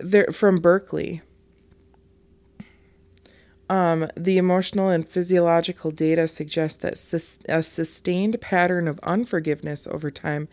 [0.00, 1.22] They're from Berkeley.
[3.70, 10.10] Um, the emotional and physiological data suggest that sus- a sustained pattern of unforgiveness over
[10.10, 10.48] time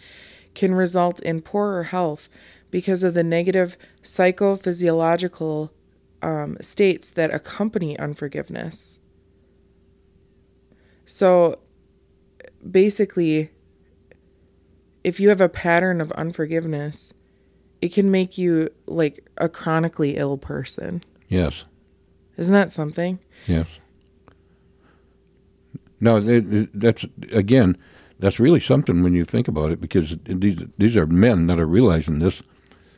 [0.54, 2.28] can result in poorer health
[2.72, 5.70] because of the negative psychophysiological
[6.22, 9.00] um, states that accompany unforgiveness.
[11.06, 11.60] So
[12.69, 13.49] basically,
[15.04, 17.13] if you have a pattern of unforgiveness,
[17.82, 21.01] it can make you like a chronically ill person.
[21.28, 21.65] Yes.
[22.38, 23.19] Isn't that something?
[23.47, 23.67] Yes.
[26.01, 27.78] No, that's again,
[28.19, 31.65] that's really something when you think about it, because these these are men that are
[31.67, 32.43] realizing this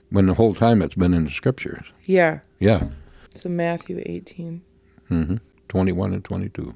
[0.10, 1.86] when the whole time it's been in the scriptures.
[2.06, 2.39] Yeah.
[2.60, 2.88] Yeah,
[3.36, 4.62] So Matthew 18.
[5.12, 5.36] Mm-hmm.
[5.69, 6.73] twenty-one and twenty-two.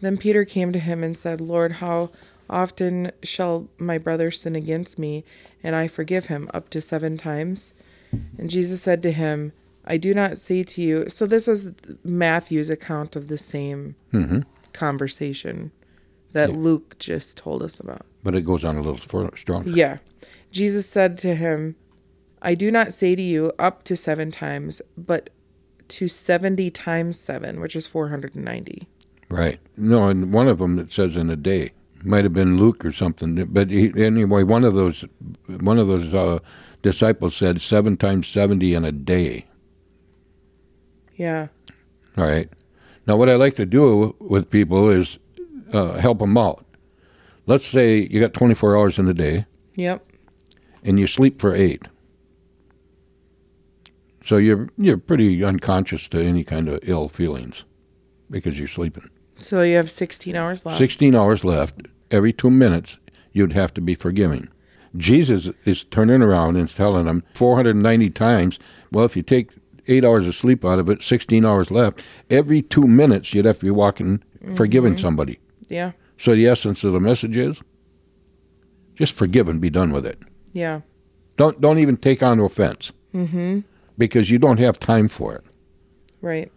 [0.00, 2.10] Then Peter came to him and said, Lord, how
[2.48, 5.24] often shall my brother sin against me
[5.62, 6.48] and I forgive him?
[6.54, 7.74] Up to seven times?
[8.38, 9.52] And Jesus said to him,
[9.84, 11.08] I do not say to you.
[11.08, 11.70] So this is
[12.04, 14.40] Matthew's account of the same hmm
[14.72, 15.72] conversation
[16.32, 16.56] that Yeah.
[16.56, 18.06] Luke just told us about.
[18.22, 19.68] But it goes on a little fur- stronger.
[19.70, 19.98] Yeah.
[20.50, 21.76] Jesus said to him,
[22.42, 25.30] I do not say to you up to seven times, but
[25.88, 28.86] to 70 times seven, which is 490.
[29.30, 29.58] Right.
[29.76, 31.70] No, and one of them it says in a day
[32.02, 33.44] might have been Luke or something.
[33.46, 35.04] But he, anyway, one of those
[35.60, 36.40] one of those uh,
[36.82, 39.46] disciples said seven times seventy in a day.
[41.16, 41.48] Yeah.
[42.18, 42.48] All right.
[43.06, 45.18] Now, what I like to do with people is
[45.72, 46.64] uh, help them out.
[47.46, 50.04] Let's say you got 24 hours in a day Yep.
[50.84, 51.88] and you sleep for eight.
[54.24, 57.64] So you're you're pretty unconscious to any kind of ill feelings
[58.30, 59.08] because you're sleeping.
[59.40, 60.78] So you have 16 hours left.
[60.78, 61.82] 16 hours left.
[62.10, 62.98] Every two minutes,
[63.32, 64.48] you'd have to be forgiving.
[64.96, 68.58] Jesus is turning around and telling them 490 times,
[68.92, 69.52] well, if you take
[69.88, 73.58] eight hours of sleep out of it, 16 hours left, every two minutes, you'd have
[73.60, 74.22] to be walking,
[74.56, 75.38] forgiving somebody.
[75.68, 75.92] Yeah.
[76.18, 77.60] So the essence of the message is
[78.96, 80.18] just forgive and be done with it.
[80.52, 80.80] Yeah.
[81.36, 83.60] Don't, don't even take on offense Mm-hmm.
[83.98, 85.44] because you don't have time for it
[86.22, 86.52] Right.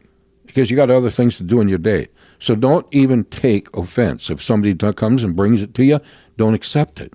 [0.46, 2.10] because you got other things to do in your day.
[2.43, 4.29] So don't even take offense.
[4.29, 6.01] If somebody t- comes and brings it to you,
[6.36, 7.13] don't accept it.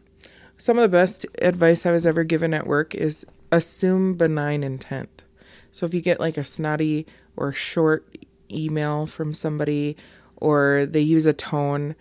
[0.56, 5.24] Some of the best advice I was ever given at work is assume benign intent.
[5.70, 8.16] So if you get like a snotty or short
[8.50, 9.98] email from somebody
[10.36, 11.94] or they use a tone,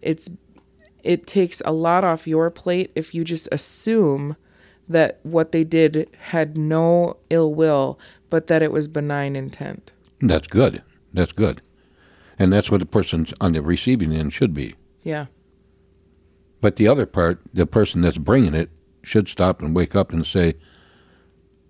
[0.00, 0.30] it's
[1.02, 4.38] it takes a lot off your plate if you just assume
[4.88, 7.98] that what they did had no ill will,
[8.30, 9.92] but that it was benign intent.
[10.22, 10.82] That's good.
[11.12, 11.60] That's good.
[12.40, 14.74] And that's what the person on the receiving end should be.
[15.04, 15.26] Yeah.
[16.62, 18.70] But the other part, the person that's bringing it,
[19.02, 20.54] should stop and wake up and say,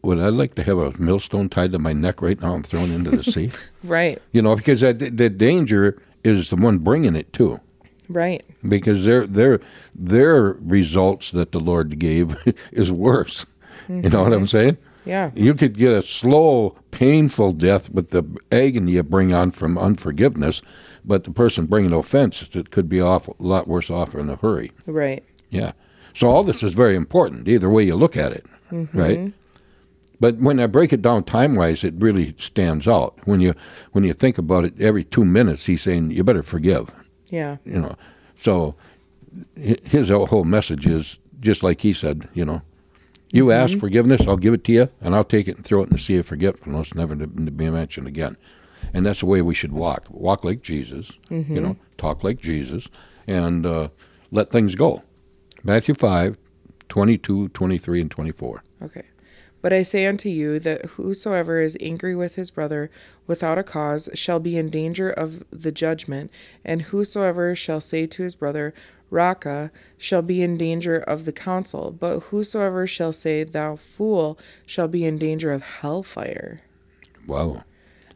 [0.02, 2.92] Would I like to have a millstone tied to my neck right now and thrown
[2.92, 3.50] into the sea?
[3.82, 4.20] Right.
[4.32, 7.60] You know, because that, the danger is the one bringing it too.
[8.08, 8.44] Right.
[8.68, 9.60] Because their their
[9.94, 12.36] their results that the Lord gave
[12.72, 13.46] is worse.
[13.88, 14.46] You know what I'm mm-hmm.
[14.46, 14.78] saying?
[15.04, 15.30] Yeah.
[15.34, 20.62] You could get a slow, painful death with the agony you bring on from unforgiveness,
[21.04, 24.36] but the person bringing offense it could be off a lot worse off in a
[24.36, 24.72] hurry.
[24.86, 25.24] Right.
[25.48, 25.72] Yeah.
[26.14, 28.98] So all this is very important, either way you look at it, mm-hmm.
[28.98, 29.32] right?
[30.20, 33.18] But when I break it down time wise, it really stands out.
[33.24, 33.54] When you
[33.92, 36.92] when you think about it, every two minutes he's saying you better forgive.
[37.30, 37.56] Yeah.
[37.64, 37.94] You know,
[38.36, 38.74] so
[39.56, 42.28] his whole message is just like he said.
[42.34, 42.62] You know,
[43.32, 43.62] You Mm-hmm.
[43.72, 45.90] ask forgiveness, I'll give it to you, and I'll take it and throw it in
[45.90, 48.36] the sea of forgetfulness, never to, to be mentioned again.
[48.92, 50.06] And that's the way we should walk.
[50.10, 51.54] Walk like Jesus, Mm-hmm.
[51.54, 52.88] you know, talk like Jesus,
[53.26, 53.88] and uh,
[54.32, 55.02] let things go.
[55.62, 56.36] Matthew 5,
[56.88, 58.64] 22, 23, and 24.
[58.82, 59.02] Okay.
[59.62, 62.90] But I say unto you that whosoever is angry with his brother
[63.26, 66.30] without a cause shall be in danger of the judgment,
[66.64, 68.72] and whosoever shall say to his brother,
[69.10, 74.88] Raca, shall be in danger of the council, but whosoever shall say, Thou fool, shall
[74.88, 76.62] be in danger of hellfire.
[77.26, 77.64] Wow.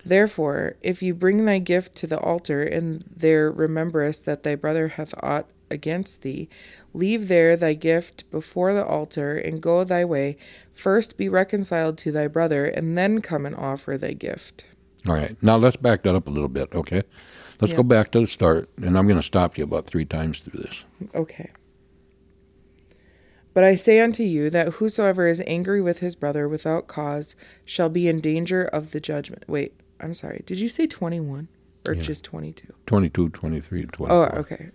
[0.04, 4.88] Therefore, if you bring thy gift to the altar, and there rememberest that thy brother
[4.88, 6.48] hath aught against thee,
[6.92, 10.36] leave there thy gift before the altar, and go thy way.
[10.74, 14.64] First be reconciled to thy brother, and then come and offer thy gift.
[15.08, 15.40] All right.
[15.42, 17.02] Now let's back that up a little bit, okay?
[17.60, 17.78] Let's Yeah.
[17.78, 20.62] go back to the start, and I'm going to stop you about three times through
[20.62, 20.84] this.
[21.14, 21.50] Okay.
[23.52, 27.88] But I say unto you that whosoever is angry with his brother without cause shall
[27.88, 29.44] be in danger of the judgment.
[29.46, 30.42] Wait, I'm sorry.
[30.46, 31.46] Did you say 21
[31.86, 32.02] or Yeah.
[32.02, 32.72] just 22?
[32.86, 34.10] 22, 23, 24.
[34.34, 34.70] Oh, okay.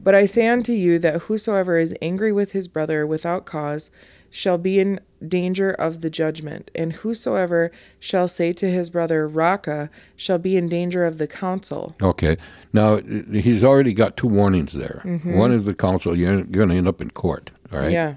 [0.00, 3.90] But I say unto you that whosoever is angry with his brother without cause
[4.34, 7.70] shall be in danger of the judgment, and whosoever
[8.00, 11.94] shall say to his brother Raca shall be in danger of the council.
[12.02, 12.36] Okay.
[12.72, 15.02] Now, he's already got two warnings there.
[15.04, 15.38] Mm-hmm.
[15.38, 17.92] One is the council, you're going to end up in court, all right?
[17.92, 18.16] Yeah.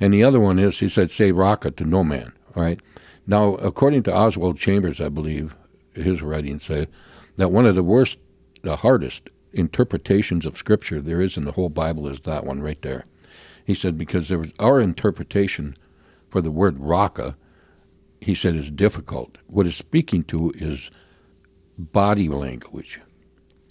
[0.00, 2.80] And the other one is, he said, say raca to no man, all right?
[3.26, 5.54] Now, according to Oswald Chambers, I believe,
[5.92, 6.86] his writings say
[7.36, 8.18] that one of the worst,
[8.62, 12.80] the hardest interpretations of Scripture there is in the whole Bible is that one right
[12.80, 13.04] there.
[13.68, 15.76] He said, because there was our interpretation
[16.30, 17.36] for the word raca,
[18.18, 19.36] he said, is difficult.
[19.46, 20.90] What it's speaking to is
[21.76, 22.98] body language.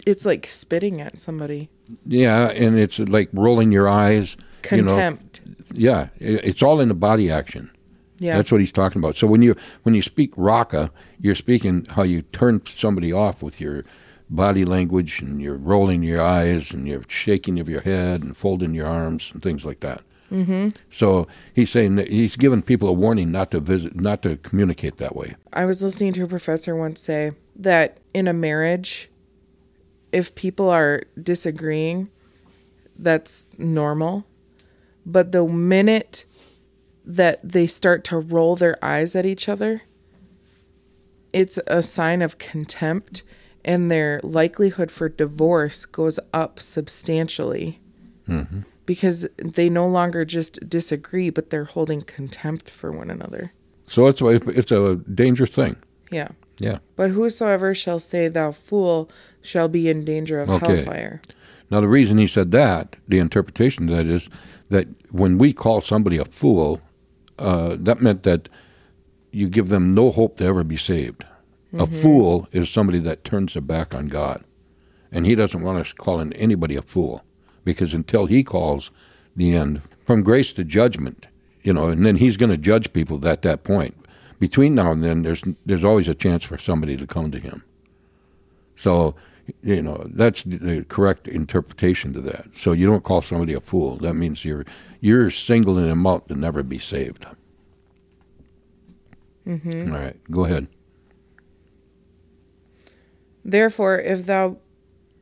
[0.06, 1.68] It's like spitting at somebody.
[2.06, 4.36] Yeah, and it's like rolling your eyes.
[4.70, 4.90] you know.
[4.90, 5.40] Contempt.
[5.74, 7.68] yeah, it's all in the body action.
[8.18, 8.36] yeah.
[8.36, 9.16] That's what he's talking about.
[9.16, 13.60] So when you when you speak raca, you're speaking how you turn somebody off with
[13.60, 13.84] your
[14.30, 18.74] body language and you're rolling your eyes and you're shaking of your head and folding
[18.74, 20.02] your arms and things like that.
[20.30, 20.68] Mm-hmm.
[20.90, 24.98] So he's saying that he's giving people a warning not to visit, not to communicate
[24.98, 25.36] that way.
[25.52, 29.10] I was listening to a professor once say that in a marriage,
[30.12, 32.10] if people are disagreeing,
[32.98, 34.26] that's normal.
[35.06, 36.26] But the minute
[37.04, 39.82] that they start to roll their eyes at each other,
[41.32, 43.22] it's a sign of contempt,
[43.64, 47.80] and their likelihood for divorce goes up substantially.
[48.84, 53.52] Because they no longer just disagree, but they're holding contempt for one another.
[53.86, 55.76] So it's a, it's a dangerous thing.
[56.10, 56.28] Yeah.
[56.58, 56.78] Yeah.
[56.96, 60.76] But whosoever shall say, Thou fool, shall be in danger of Okay.
[60.76, 61.20] hellfire.
[61.70, 64.28] Now, the reason he said that, the interpretation of that is
[64.70, 66.80] that when we call somebody a fool,
[67.38, 68.48] uh, that meant that
[69.32, 71.24] you give them no hope to ever be saved.
[71.74, 74.42] A fool is somebody that turns their back on God.
[75.12, 77.22] And he doesn't want us calling anybody a fool
[77.64, 78.90] because until he calls
[79.36, 81.28] the end, from grace to judgment,
[81.62, 83.94] you know, and then he's going to judge people at that point.
[84.38, 87.64] Between now and then, there's there's always a chance for somebody to come to him.
[88.76, 89.16] So,
[89.62, 92.46] you know, that's the- correct interpretation to that.
[92.54, 93.96] So you don't call somebody a fool.
[93.96, 94.64] That means you're
[95.00, 97.26] you're singling them out to never be saved.
[99.46, 99.92] Mm-hmm.
[99.92, 100.68] right, go ahead.
[103.48, 104.58] Therefore, if thou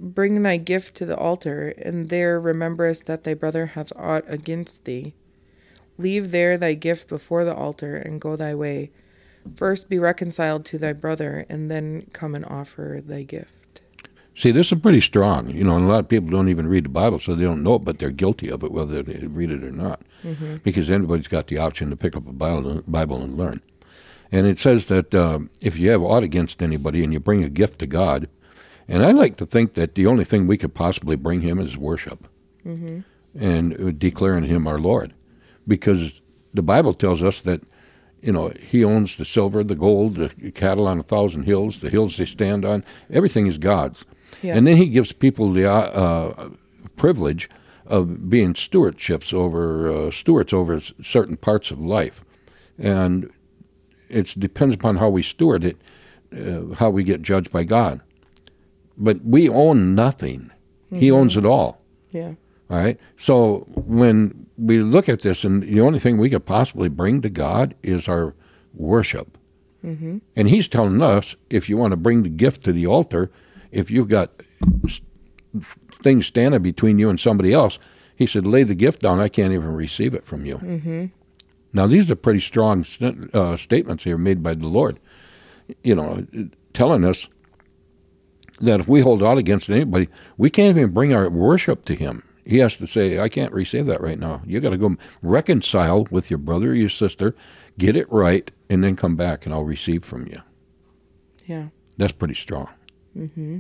[0.01, 4.85] bring thy gift to the altar, and there rememberest that thy brother hath aught against
[4.85, 5.15] thee,
[5.97, 8.91] leave there thy gift before the altar, and go thy way.
[9.55, 13.81] First be reconciled to thy brother, and then come and offer thy gift.
[14.35, 16.87] See, this is pretty strong, you know, and a lot of people don't even read
[16.87, 19.53] the Bible, so they don't know it, but they're guilty of it, whether they read
[19.53, 20.57] it or not, mm-hmm.
[20.65, 23.63] because anybody's got the option to pick up a Bible and learn.
[24.33, 27.49] And it says that um, if you have aught against anybody and you bring a
[27.49, 28.29] gift to God,
[28.89, 31.77] and I like to think that the only thing we could possibly bring Him is
[31.77, 32.29] worship
[33.39, 35.15] and uh, declaring Him our Lord,
[35.67, 36.21] because
[36.55, 37.63] the Bible tells us that
[38.23, 41.91] you know He owns the silver, the gold, the cattle on a thousand hills, the
[41.91, 42.85] hills they stand on.
[43.11, 44.05] Everything is God's.
[44.43, 44.57] Yeah.
[44.57, 46.49] And then he gives people the uh, uh,
[46.97, 47.49] privilege
[47.87, 52.25] of being stewardships over uh, stewards over certain parts of life,
[52.79, 53.31] and
[54.09, 55.77] it depends upon how we steward it,
[56.33, 58.01] uh, how we get judged by God.
[58.97, 60.51] But we own nothing;
[60.91, 61.81] He owns it all.
[62.11, 62.35] Yeah.
[62.69, 62.99] All right.
[63.17, 67.31] So when we look at this, and the only thing we could possibly bring to
[67.31, 68.35] God is our
[68.75, 69.39] worship.
[69.85, 70.19] Mm-hmm.
[70.35, 73.31] And He's telling us if you want to bring the gift to the altar,
[73.71, 74.43] if you've got
[76.03, 77.79] things standing between you and somebody else,
[78.17, 79.21] He said, lay the gift down.
[79.21, 80.57] I can't even receive it from you.
[80.59, 81.07] Mm-hmm.
[81.73, 84.99] Now, these are pretty strong st- uh, statements here made by the Lord,
[85.83, 86.27] you know,
[86.73, 87.29] telling us
[88.61, 92.23] that if we hold out against anybody, we can't even bring our worship to Him.
[92.45, 94.41] He has to say, I can't receive that right now.
[94.47, 97.35] You got to go reconcile with your brother or your sister,
[97.77, 100.41] get it right, and then come back and I'll receive from you.
[101.45, 101.69] Yeah.
[101.97, 102.69] That's pretty strong.
[103.17, 103.59] Mm-hmm.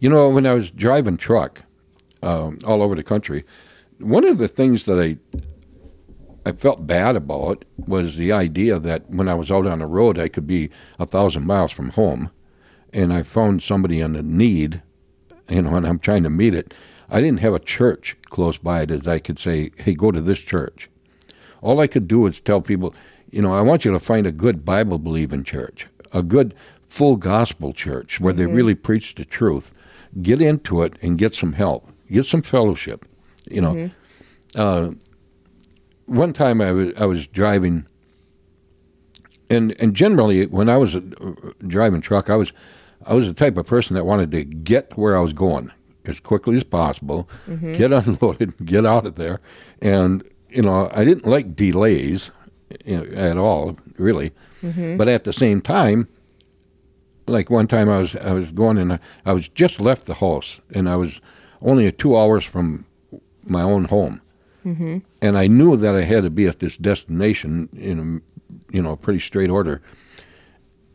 [0.00, 1.62] You know, when I was driving truck
[2.22, 3.44] um, all over the country,
[3.98, 5.18] one of the things that I
[6.46, 10.18] I felt bad about was the idea that when I was out on the road,
[10.18, 12.30] I could be a thousand miles from home,
[12.92, 14.82] and I found somebody in a need,
[15.48, 16.74] you know, and I'm trying to meet it.
[17.08, 20.40] I didn't have a church close by that I could say, "Hey, go to this
[20.40, 20.90] church."
[21.62, 22.94] All I could do was tell people,
[23.30, 26.54] you know, I want you to find a good Bible believing church, a good
[26.88, 29.72] full gospel church where they really preach the truth.
[30.20, 33.06] Get into it and get some help, get some fellowship.
[33.50, 33.74] You know,
[34.54, 34.90] uh,
[36.06, 37.86] one time I was I was driving,
[39.50, 41.00] and and generally when I was uh,
[41.66, 42.52] driving truck, I was
[43.06, 45.70] I was the type of person that wanted to get where I was going
[46.06, 47.28] as quickly as possible,
[47.76, 49.40] get unloaded, get out of there,
[49.80, 52.30] and you know I didn't like delays
[52.84, 54.32] you know, at all, really.
[54.96, 56.08] But at the same time,
[57.26, 60.14] like one time I was I was going and I, I was just left the
[60.14, 61.20] house and I was
[61.62, 62.86] only two hours from
[63.46, 64.20] my own home,
[64.64, 64.98] Mm-hmm.
[65.20, 68.92] and I knew that I had to be at this destination in a you know
[68.92, 69.82] a pretty straight order,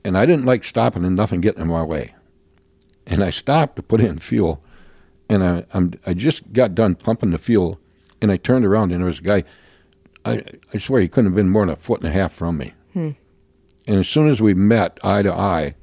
[0.04, 2.16] and I didn't like stopping and nothing getting in my way,
[3.06, 4.64] and I stopped to put in fuel,
[5.30, 7.80] and I I'm, I just got done pumping the fuel,
[8.22, 9.44] and I turned around and there was a guy,
[10.26, 10.44] I
[10.74, 12.74] I swear he couldn't have been more than a foot and a half from me,
[12.94, 13.12] hmm.
[13.88, 15.76] and as soon as we met eye to eye,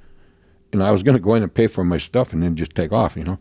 [0.73, 2.75] and I was going to go in and pay for my stuff and then just
[2.75, 3.39] take off, you know.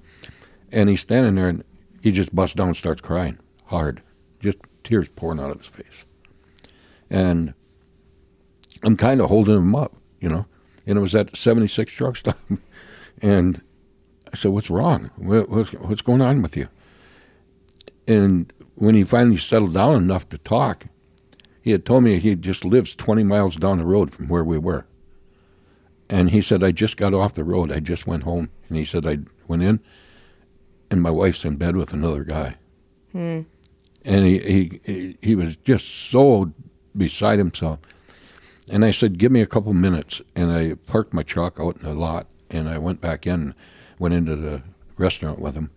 [0.72, 1.64] And he's standing there and
[2.02, 4.02] he just busts down and starts crying hard,
[4.46, 6.06] just tears pouring out of his face.
[7.10, 7.54] And
[8.84, 10.46] I'm kind of holding him up, you know.
[10.88, 12.38] And it was at 76 truck stop.
[13.22, 13.62] and
[14.32, 15.10] I said, What's wrong?
[15.18, 16.70] What's, what's going on with you?
[18.08, 20.86] And when he finally settled down enough to talk,
[21.62, 24.58] he had told me he just lives 20 miles down the road from where we
[24.58, 24.86] were.
[26.10, 27.72] And he said, I just got off the road.
[27.72, 28.52] I just went home.
[28.70, 29.80] And he said, I went in,
[30.92, 32.58] and my wife's in bed with another guy.
[33.12, 33.42] Hmm.
[34.06, 36.54] And he, he, he, was just so
[36.96, 37.80] beside himself.
[38.72, 40.22] And I said, Give me a couple minutes.
[40.36, 43.56] And I parked my truck out in the lot, and I went back in,
[43.98, 44.62] went into the
[44.98, 45.72] restaurant with him.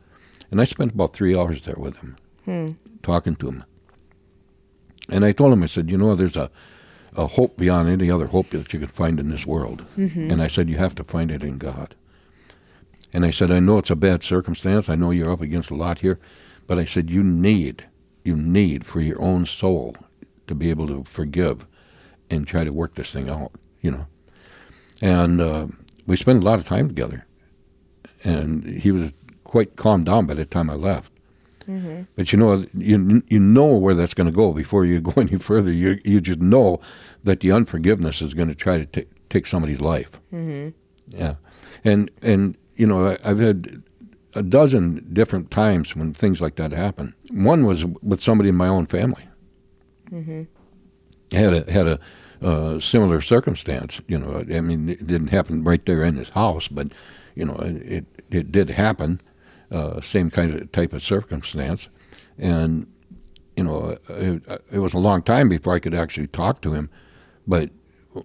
[0.51, 2.67] And I spent about three hours there with him, hmm.
[3.03, 3.65] talking to him.
[5.09, 6.51] And I told him, I said, You know, there's a,
[7.17, 9.85] a hope beyond any other hope that you can find in this world.
[9.97, 10.31] Mm-hmm.
[10.31, 11.95] And I said, You have to find it in God.
[13.13, 14.89] And I said, I know it's a bad circumstance.
[14.89, 16.19] I know you're up against a lot here.
[16.67, 17.87] But I said, You need,
[18.29, 19.97] you need for your own soul
[20.47, 21.67] to be able to forgive
[22.31, 24.07] and try to work this thing out, you know.
[25.01, 25.67] And uh,
[26.07, 27.25] we spent a lot of time together.
[28.25, 29.13] And he was
[29.45, 31.13] quite calmed down by the time I left.
[32.17, 35.39] But you know, you you know where that's going to go before you go any
[35.39, 35.73] further.
[35.73, 36.81] You you just know
[37.25, 40.13] that the unforgiveness is going to try to ta take somebody's life.
[40.33, 40.69] Mm-hmm.
[41.17, 41.35] Yeah,
[41.85, 43.83] and and you know, I, I've had
[44.35, 47.15] a dozen different times when things like that happen.
[47.31, 49.27] One was with somebody in my own family.
[51.33, 52.01] Had a had a
[52.43, 54.01] uh, similar circumstance.
[54.07, 56.89] You know, I mean, it didn't happen right there in his house, but
[57.35, 59.21] you know, it it, it did happen.
[59.71, 61.89] Uh, same kind of type of circumstance,
[62.39, 62.87] and
[63.57, 66.89] you know, it, it was a long time before I could actually talk to him.
[67.47, 67.71] But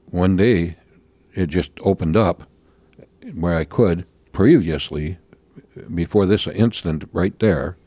[0.10, 0.78] one day,
[1.34, 2.43] it just opened up
[3.34, 4.06] where I could.
[4.32, 5.18] Previously,
[5.93, 7.78] before this incident right there,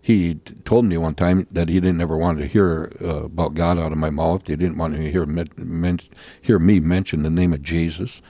[0.00, 3.78] he told me one time that he didn't ever want to hear uh, about God
[3.78, 4.46] out of my mouth.
[4.46, 6.00] He didn't want to hear men- men-
[6.42, 8.20] hear me mention the name of Jesus,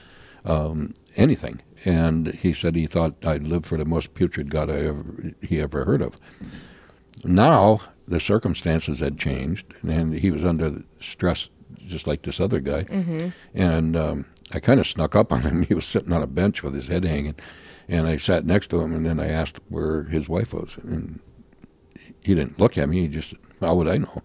[0.45, 1.61] um, anything.
[1.83, 5.03] And he said he thought I'd live for the most putrid God I ever
[5.41, 6.15] he ever heard of.
[7.23, 11.49] Now the circumstances had changed, and he was under stress
[11.85, 12.85] just like this other guy.
[13.53, 15.61] And um, I kind of snuck up on him.
[15.67, 17.35] He was sitting on a bench with his head hanging,
[17.87, 21.19] and I sat next to him, and then I asked where his wife was, and
[22.21, 23.01] he didn't look at me.
[23.01, 24.21] He just, how would I know?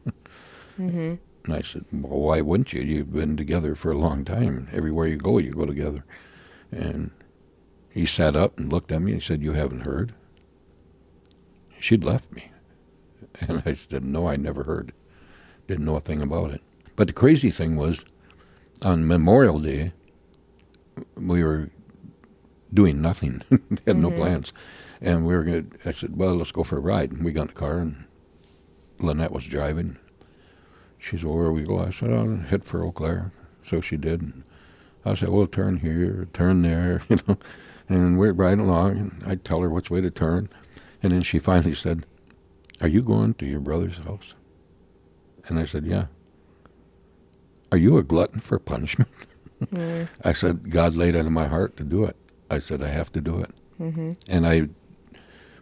[0.78, 1.14] Mm-hmm.
[1.44, 2.82] And I said, well, why wouldn't you?
[2.82, 4.68] You've been together for a long time.
[4.72, 6.04] Everywhere you go, you go together.
[6.70, 7.11] And
[7.90, 10.14] he sat up and looked at me and he said, you haven't heard?
[11.78, 12.50] She'd left me.
[13.40, 14.92] And I said, no, I never heard.
[15.66, 16.62] Didn't know a thing about it.
[16.94, 18.04] But the crazy thing was,
[18.82, 19.92] on Memorial Day,
[21.16, 21.70] we were
[22.72, 24.52] doing nothing, they had no plans.
[25.00, 27.12] And we were going to, I said, well, let's go for a ride.
[27.12, 28.06] And we got in the car, and
[28.98, 29.96] Lynette was driving.
[30.98, 31.80] She said, well, where we go?
[31.80, 33.32] I said, oh, head for Eau Claire.
[33.64, 34.20] So she did.
[34.20, 34.44] And
[35.04, 37.38] I said, well, turn here, turn there, you know.
[37.88, 40.48] And we're riding along, and I tell her which way to turn.
[41.02, 42.04] And then she finally said,
[42.80, 44.34] are you going to your brother's house?
[45.46, 46.06] And I said, yeah.
[47.72, 49.10] Are you a glutton for punishment?
[49.66, 50.08] Mm.
[50.24, 52.16] I said, God laid it in my heart to do it.
[52.51, 53.51] I said, I have to do it.
[53.80, 54.11] Mm-hmm.
[54.28, 54.68] And I,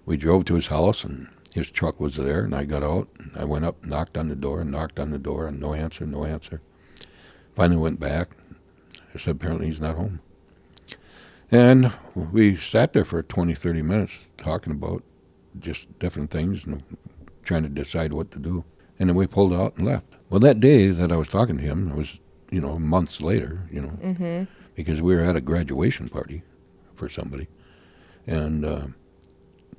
[0.07, 3.31] we drove to his house, and his truck was there, and I got out, and
[3.37, 6.07] I went up, knocked on the door, and knocked on the door, and no answer,
[6.07, 6.61] no answer.
[7.55, 8.31] Finally went back.
[9.15, 10.21] I said, apparently he's not home.
[11.51, 15.03] And we sat there for 20, 30 minutes talking about
[15.59, 16.83] just different things and
[17.43, 18.65] trying to decide what to do.
[18.99, 20.07] And then we pulled out and left.
[20.29, 22.21] Well, that day that I was talking to him, it was,
[22.51, 24.45] you know, months later, you know, Mm-hmm.
[24.75, 26.43] because we were at a graduation party
[26.99, 27.47] for somebody.
[28.27, 28.87] And uh,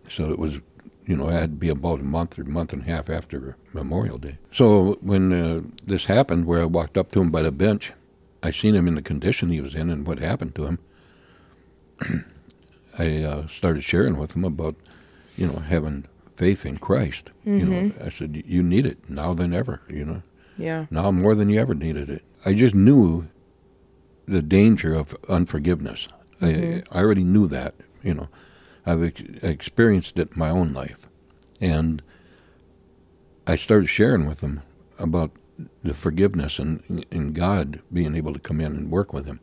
[0.07, 0.59] so it was,
[1.05, 3.57] you know, it had to be about a month or month and a half after
[3.73, 4.37] Memorial Day.
[4.51, 7.93] So when uh, this happened, where I walked up to him by the bench,
[8.41, 10.79] I seen him in the condition he was in and what happened to him.
[12.97, 14.75] I uh, started sharing with him about,
[15.37, 16.05] you know, having
[16.35, 17.31] faith in Christ.
[17.45, 20.21] You know, I said, you need it now than ever, you know
[20.57, 20.85] Yeah.
[20.89, 22.23] now more than you ever needed it.
[22.45, 23.27] I just knew
[24.25, 26.07] the danger of unforgiveness.
[26.41, 28.27] I, I already knew that, you know.
[28.85, 31.07] I've ex- experienced it in my own life.
[31.61, 32.01] And
[33.45, 34.61] I started sharing with him
[34.97, 35.31] about
[35.83, 39.39] the forgiveness and, and God being able to come in and work with him.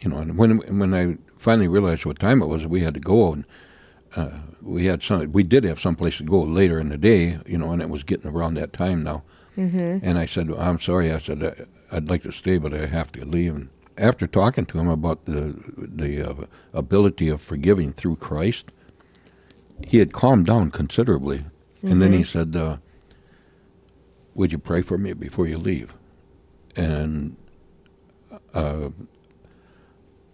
[0.00, 3.00] You know, and when when I finally realized what time it was, we had to
[3.00, 3.44] go and
[4.14, 5.32] uh, we had some.
[5.32, 7.88] We did have some place to go later in the day, you know, and it
[7.88, 9.24] was getting around that time now.
[9.56, 9.98] Mm-hmm.
[10.06, 11.10] And I said, I'm sorry.
[11.12, 13.54] I said, "I- I'd like to stay, but I have to leave.
[13.54, 18.70] And after talking to him about the, the uh, ability of forgiving through Christ,
[19.86, 21.44] he had calmed down considerably.
[21.82, 22.76] And then he said, uh,
[24.34, 25.94] Would you pray for me before you leave?
[26.76, 27.36] And
[28.54, 28.90] uh,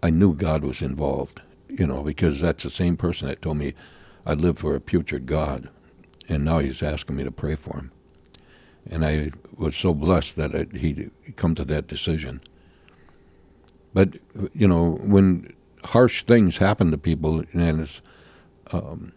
[0.03, 3.73] I knew God was involved, you know, because that's the same person that told me
[4.27, 5.69] I live for a putrid God.
[6.27, 7.91] And now he's asking me to pray for him
[8.89, 12.41] and I was so blessed that it, he'd come to that decision.
[13.93, 14.17] But
[14.53, 18.01] you know, when harsh things happen to people, and it's,
[18.71, 19.13] um,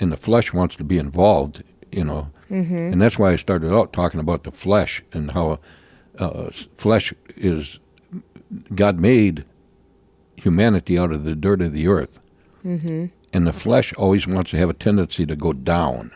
[0.00, 2.76] and the flesh wants to be involved, you know, Mm-hmm.
[2.92, 5.58] and that's why I started out talking about the flesh and how
[6.18, 7.80] uh, flesh is
[8.74, 9.44] God made
[10.36, 12.20] humanity out of the dirt of the earth,
[12.64, 13.06] Mm-hmm.
[13.32, 16.12] and the flesh always wants to have a tendency to go down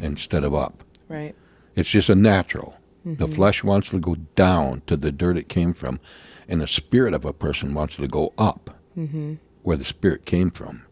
[0.00, 0.84] instead of up.
[1.08, 1.34] Right.
[1.74, 2.76] It's just a natural.
[3.04, 6.00] The flesh wants to go down to the dirt it came from,
[6.48, 9.34] and the spirit of a person wants to go up Mm-hmm.
[9.62, 10.84] where the spirit came from.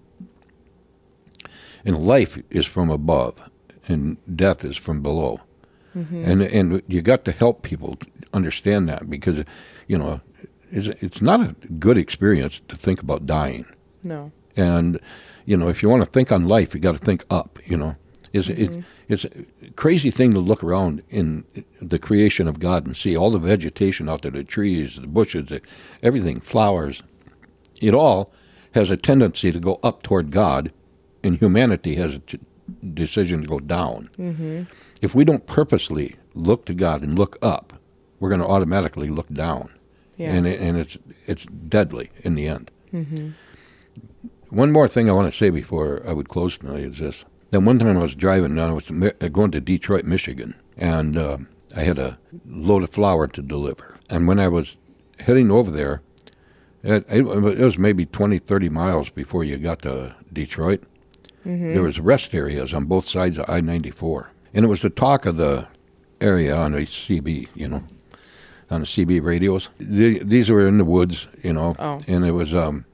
[1.84, 3.34] And life is from above,
[3.88, 5.40] and death is from below.
[5.96, 6.24] Mm-hmm.
[6.24, 7.98] And and you got to help people
[8.32, 9.44] understand that because,
[9.88, 10.20] you know,
[10.70, 13.66] it's, it's not a good experience to think about dying.
[14.02, 14.32] No.
[14.56, 14.98] And
[15.44, 17.58] you know, if you want to think on life, you got to think up.
[17.66, 17.96] You know,
[18.32, 18.76] it's it's
[19.08, 21.44] it's a crazy thing to look around in
[21.80, 25.46] the creation of God and see all the vegetation out there, the trees, the bushes,
[25.46, 25.60] the,
[26.02, 27.02] everything, flowers.
[27.80, 28.32] It all
[28.74, 30.72] has a tendency to go up toward God,
[31.22, 32.38] and humanity has a t-
[32.94, 34.08] decision to go down.
[34.18, 34.62] Mm-hmm.
[35.02, 37.74] If we don't purposely look to God and look up,
[38.18, 39.74] we're going to automatically look down,
[40.16, 40.32] Yeah.
[40.32, 42.70] and it, and it's it's deadly in the end.
[42.94, 43.30] mm-hmm.
[44.48, 47.24] One more thing I want to say before I would close tonight is this.
[47.52, 51.18] Then one time I was driving, and I was uh, going to Detroit, Michigan, and
[51.18, 51.36] uh,
[51.76, 53.98] I had a load of flour to deliver.
[54.08, 54.78] And when I was
[55.20, 56.00] heading over there,
[56.82, 60.82] it, it, was maybe 20, 30 miles before you got to Detroit.
[61.44, 61.74] Mm-hmm.
[61.74, 64.28] There was rest areas on both sides of I-94.
[64.54, 65.68] And it was the talk of the
[66.22, 67.84] area on the CB, you know,
[68.70, 69.68] on the CB radios.
[69.76, 72.00] The, these were in the woods, you know, Oh.
[72.08, 72.86] and it was um,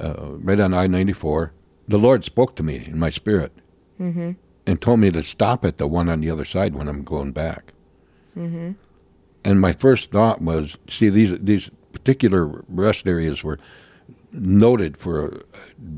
[0.00, 1.50] uh, right on I-94.
[1.86, 3.52] The Lord spoke to me in my spirit
[4.00, 4.32] Mm-hmm.
[4.66, 7.32] and told me to stop at the one on the other side when I'm going
[7.32, 7.72] back.
[8.36, 8.72] Mm-hmm.
[9.44, 13.58] And my first thought was, see, these these particular rest areas were
[14.32, 15.42] noted for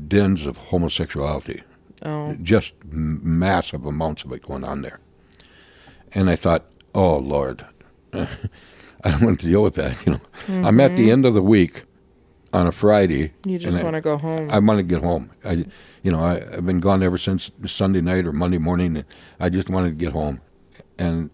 [0.07, 1.61] dens of homosexuality,
[2.05, 2.37] Oh.
[2.41, 4.99] just massive amounts of it going on there.
[6.13, 7.65] And I thought, oh Lord,
[8.13, 8.27] I
[9.03, 10.05] don't want to deal with that.
[10.05, 11.83] You know, I'm at the end of the week
[12.53, 13.31] on a Friday.
[13.45, 14.49] You just want to go home.
[14.49, 15.31] I want to get home.
[15.45, 15.65] I,
[16.03, 18.97] you know, I, I've been gone ever since Sunday night or Monday morning.
[18.97, 19.05] And
[19.39, 20.41] I just wanted to get home,
[20.97, 21.29] and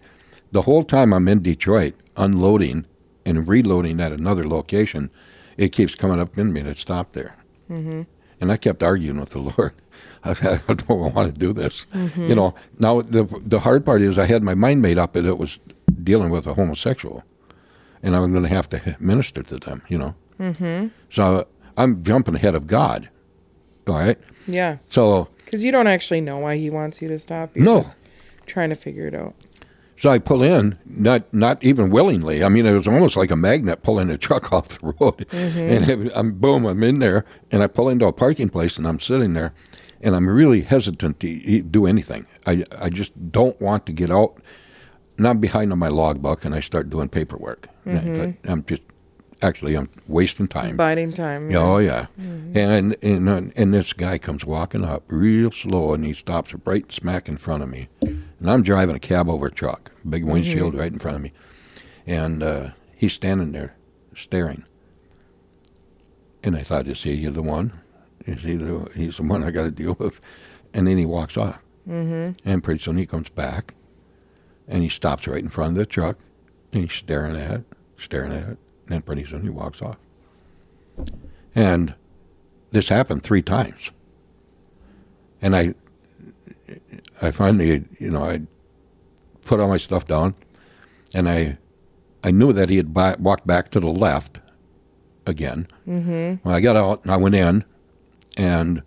[0.52, 2.86] the whole time I'm in Detroit, unloading
[3.26, 5.10] and reloading at another location,
[5.58, 7.36] it keeps coming up in me to stop there.
[7.70, 8.04] mm-hmm.
[8.42, 9.74] And I kept arguing with the Lord.
[10.24, 11.88] I said, I don't want to do this.
[12.28, 15.26] You know, now the the hard part is I had my mind made up that
[15.26, 15.60] it was
[16.04, 17.24] dealing with a homosexual,
[18.04, 19.82] and I'm going to have to minister to them.
[19.88, 20.88] You know, mm-hmm.
[21.10, 23.10] so I'm jumping ahead of God.
[23.88, 24.18] All right.
[24.48, 24.78] Yeah.
[24.90, 27.56] So Because you don't actually know why he wants you to stop.
[27.56, 27.82] You're No.
[27.82, 28.00] just
[28.46, 29.34] trying to figure it out.
[29.98, 32.44] so I pull in, not not even willingly.
[32.44, 35.90] I mean, it was almost like a magnet pulling a truck off the road, and
[35.90, 39.00] it, I'm boom, I'm in there, and I pull into a parking place, and I'm
[39.00, 39.54] sitting there,
[40.02, 42.28] and I'm really hesitant to do anything.
[42.46, 44.38] I I just don't want to get out.
[45.18, 47.70] Now I'm behind on my logbook, and I start doing paperwork.
[47.86, 48.82] And I I'm just
[49.46, 50.76] actually I'm wasting time.
[50.76, 51.52] Biding time.
[51.52, 56.06] Yeah, Oh yeah, and and uh, and this guy comes walking up real slow, and
[56.06, 59.52] he stops right smack in front of me, and I'm driving a cab over a
[59.52, 61.32] truck, big windshield right in front of me,
[62.06, 63.76] and uh, he's standing there
[64.14, 64.66] staring,
[66.44, 67.80] and I thought, is he the one?
[68.26, 70.20] Is he the he's the one I got to deal with?
[70.74, 72.34] And then he walks off, mm-hmm.
[72.44, 73.76] and pretty soon he comes back,
[74.68, 76.18] and he stops right in front of the truck,
[76.74, 77.64] and he's staring at it,
[77.98, 78.58] staring at it,
[78.90, 79.98] and pretty soon he walks off.
[81.54, 81.96] And
[82.72, 83.92] this happened three times.
[85.42, 85.74] And I,
[87.22, 88.42] I finally, you know, I
[89.46, 90.36] put all my stuff down,
[91.14, 91.58] and I,
[92.24, 94.40] I knew that he had bi- walked back to the left
[95.26, 95.68] again.
[95.88, 96.48] Mm-hmm.
[96.48, 97.64] When I got out, and I went in,
[98.38, 98.82] and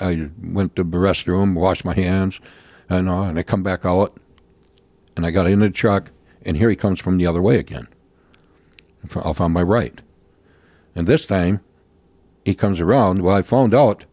[0.00, 2.40] I went to the restroom, washed my hands,
[2.88, 4.18] and and I come back out,
[5.16, 6.12] and I got in the truck,
[6.42, 7.88] and here he comes from the other way again,
[9.16, 10.00] off on my right.
[10.94, 11.60] And this time,
[12.44, 13.22] he comes around.
[13.22, 14.06] Well, I found out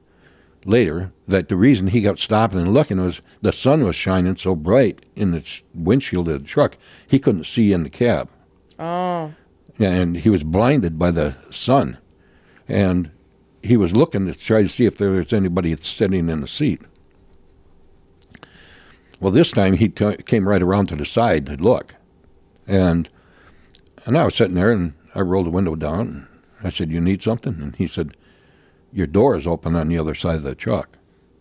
[0.66, 4.56] later that the reason he got stopping and looking was the sun was shining so
[4.56, 6.78] bright in the windshield of the truck,
[7.08, 8.30] he couldn't see in the cab.
[8.78, 9.34] Oh.
[9.80, 11.98] And he was blinded by the sun.
[12.68, 13.12] And
[13.62, 16.82] he was looking to try to see if there was anybody sitting in the seat.
[19.20, 21.96] Well, this time he t- came right around to the side to look.
[22.68, 23.10] And
[24.06, 26.28] and I was sitting there and I rolled the window down.
[26.58, 27.54] And I said, You need something?
[27.62, 28.16] And he said,
[28.94, 30.98] Your door is open on the other side of the truck.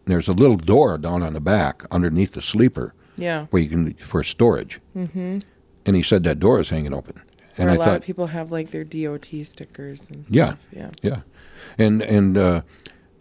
[0.06, 3.46] There's a little door down on the back underneath the sleeper Yeah.
[3.50, 4.80] where you can for storage.
[4.96, 5.38] Mm-hmm.
[5.86, 7.22] And he said that door is hanging open.
[7.56, 10.46] And Where I a lot thought, of people have like their DOT stickers and Yeah.
[10.48, 10.66] stuff.
[10.72, 10.90] Yeah.
[11.02, 11.20] yeah.
[11.78, 12.62] And and uh,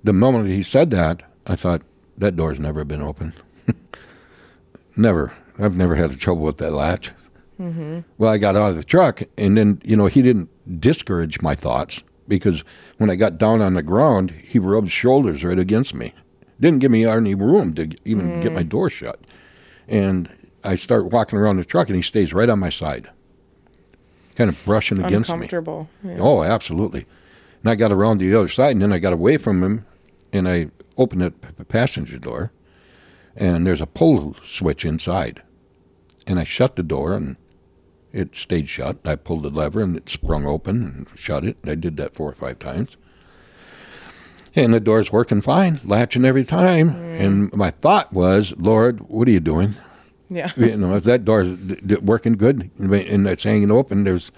[0.03, 1.81] the moment he said that, I thought
[2.17, 3.33] that door's never been open.
[4.97, 5.33] never.
[5.59, 7.11] I've never had a trouble with that latch.
[7.59, 7.99] Mm-hmm.
[8.17, 10.49] Well, I got out of the truck, and then you know he didn't
[10.79, 12.63] discourage my thoughts because
[12.97, 16.13] when I got down on the ground, he rubbed shoulders right against me.
[16.59, 19.19] Didn't give me any room to even get my door shut.
[19.87, 20.29] And
[20.63, 23.09] I start walking around the truck, and he stays right on my side,
[24.35, 25.33] kind of brushing against me.
[25.35, 25.89] Uncomfortable.
[26.03, 26.17] Yeah.
[26.19, 27.05] Oh, absolutely.
[27.61, 29.85] And I got around to the other side, and then I got away from him,
[30.31, 32.51] and I opened the p- passenger door,
[33.35, 35.41] and there's a pull switch inside.
[36.25, 37.35] And I shut the door, and
[38.13, 39.05] it stayed shut.
[39.05, 41.57] I pulled the lever, and it sprung open and shut it.
[41.65, 42.95] I did that four or five times.
[44.55, 46.91] And the door's working fine, latching every time.
[46.91, 47.19] Mm.
[47.19, 49.75] And my thought was, Lord, what are you doing?
[50.29, 50.51] Yeah.
[50.55, 54.31] you know, if that door's d- d- working good and it's hanging open, there's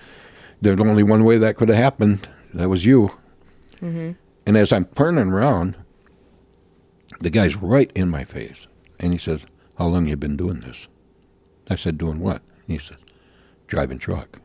[0.62, 2.30] there's only one way that could have happened.
[2.54, 3.12] That was you.
[3.82, 4.12] Mm-hmm.
[4.46, 5.78] And as I'm turning around,
[7.20, 8.68] the guy's right in my face,
[9.00, 9.46] and he says,
[9.78, 10.88] "How long you been doing this?"
[11.70, 12.98] I said, "Doing what?" He said,
[13.68, 14.42] "Driving truck."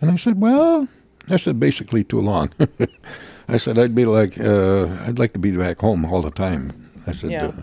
[0.00, 0.88] And I said, "Well,"
[1.28, 2.50] I said, "basically too long."
[3.48, 6.72] I said, "I'd be like, uh, I'd like to be back home all the time."
[7.06, 7.44] I said, Yeah.
[7.46, 7.62] uh,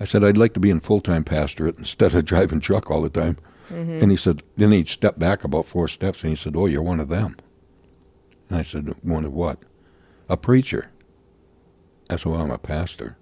[0.00, 3.02] I said, I'd like to be in full time pastorate instead of driving truck all
[3.02, 3.36] the time.
[3.70, 6.82] And he said, then he stepped back about four steps and he said, Oh, you're
[6.82, 7.36] one of them.
[8.50, 9.58] And I said, One of what?
[10.28, 10.90] A preacher.
[12.10, 13.16] I said, Well, I'm a pastor.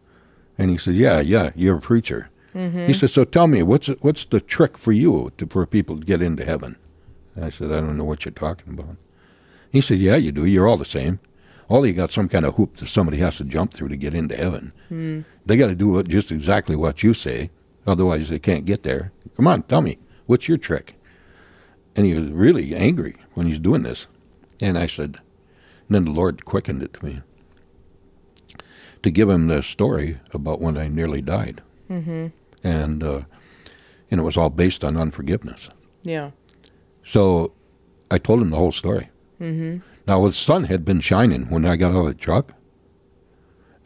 [0.59, 2.31] And he said, Yeah, yeah, you're a preacher.
[2.53, 6.05] He said, So tell me, what's what's the trick for you to, for people to
[6.05, 6.77] get into heaven?
[7.37, 8.97] And I said, I don't know what you're talking about.
[9.71, 10.45] He said, Yeah, you do.
[10.45, 11.21] You're all the same.
[11.69, 14.15] All you got some kind of hoop that somebody has to jump through to get
[14.15, 14.73] into heaven.
[15.47, 17.51] They got to do just exactly what you say,
[17.87, 19.13] otherwise they can't get there.
[19.37, 20.97] Come on, tell me, what's your trick?
[21.95, 24.09] And he was really angry when he's doing this.
[24.61, 25.19] And I said,
[25.89, 27.23] and then the Lord quickened it to me
[29.03, 32.29] to give him the story about when I nearly died, mm-hmm.
[32.63, 33.21] And uh,
[34.11, 35.69] and it was all based on unforgiveness.
[36.03, 36.31] Yeah.
[37.05, 37.53] So
[38.11, 39.09] I told him the whole story.
[39.41, 39.79] Mm-hmm.
[40.07, 42.55] Now, the sun had been shining when I got out of the truck,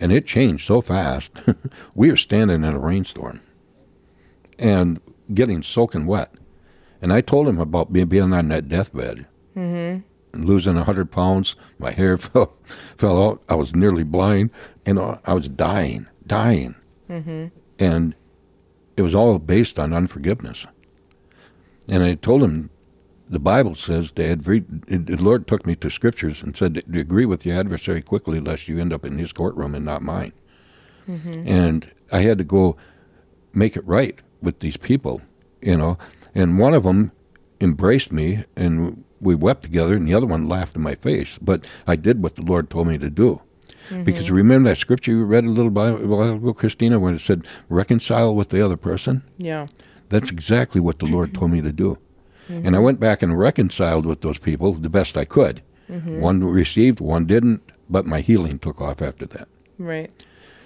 [0.00, 1.32] and it changed so fast.
[1.94, 3.40] we were standing in a rainstorm
[4.58, 5.00] and
[5.32, 6.32] getting soaking wet.
[7.02, 9.26] And I told him about me being on that deathbed.
[9.56, 10.42] Mm-hmm.
[10.42, 11.54] losing 100 pounds.
[11.78, 12.56] My hair fell,
[12.98, 13.42] fell out.
[13.48, 14.50] I was nearly blind.
[14.84, 16.74] And I was dying, dying.
[17.08, 17.46] Mm-hmm.
[17.78, 18.14] And
[18.96, 20.66] it was all based on unforgiveness.
[21.88, 22.70] And I told him,
[23.28, 27.46] the Bible says that the Lord took me to scriptures and said, to agree with
[27.46, 30.32] your adversary quickly, lest you end up in his courtroom and not mine.
[31.08, 31.48] Mm-hmm.
[31.48, 32.76] And I had to go
[33.52, 35.22] make it right with these people,
[35.62, 35.98] you know.
[36.34, 37.12] And one of them
[37.60, 41.38] embraced me and we wept together, and the other one laughed in my face.
[41.40, 43.40] But I did what the Lord told me to do.
[43.88, 44.04] Mm-hmm.
[44.04, 48.34] Because remember that scripture you read a little while ago, Christina, when it said, reconcile
[48.34, 49.22] with the other person?
[49.36, 49.66] Yeah.
[50.08, 51.98] That's exactly what the Lord told me to do.
[52.48, 52.66] Mm-hmm.
[52.66, 55.62] And I went back and reconciled with those people the best I could.
[55.90, 56.20] Mm-hmm.
[56.20, 59.48] One received, one didn't, but my healing took off after that.
[59.78, 60.10] Right.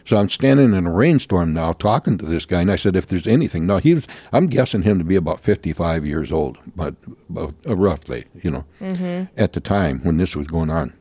[0.04, 3.06] So I'm standing in a rainstorm now talking to this guy, and I said, if
[3.06, 6.94] there's anything, now he was, I'm guessing him to be about 55 years old, but,
[7.28, 9.24] but uh, roughly, you know, mm-hmm.
[9.38, 10.94] at the time when this was going on.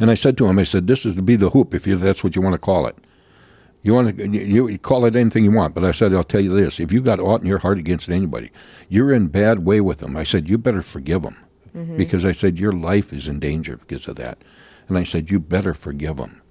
[0.00, 1.94] And I said to him, I said, this is to be the hoop, if you,
[1.94, 2.96] that's what you want to call it.
[3.82, 6.40] You want to you, you call it anything you want, but I said I'll tell
[6.40, 8.50] you this: if you got aught in your heart against anybody,
[8.90, 10.18] you're in bad way with them.
[10.18, 11.38] I said you better forgive them,
[11.74, 11.96] mm-hmm.
[11.96, 14.36] because I said your life is in danger because of that,
[14.86, 16.42] and I said you better forgive them.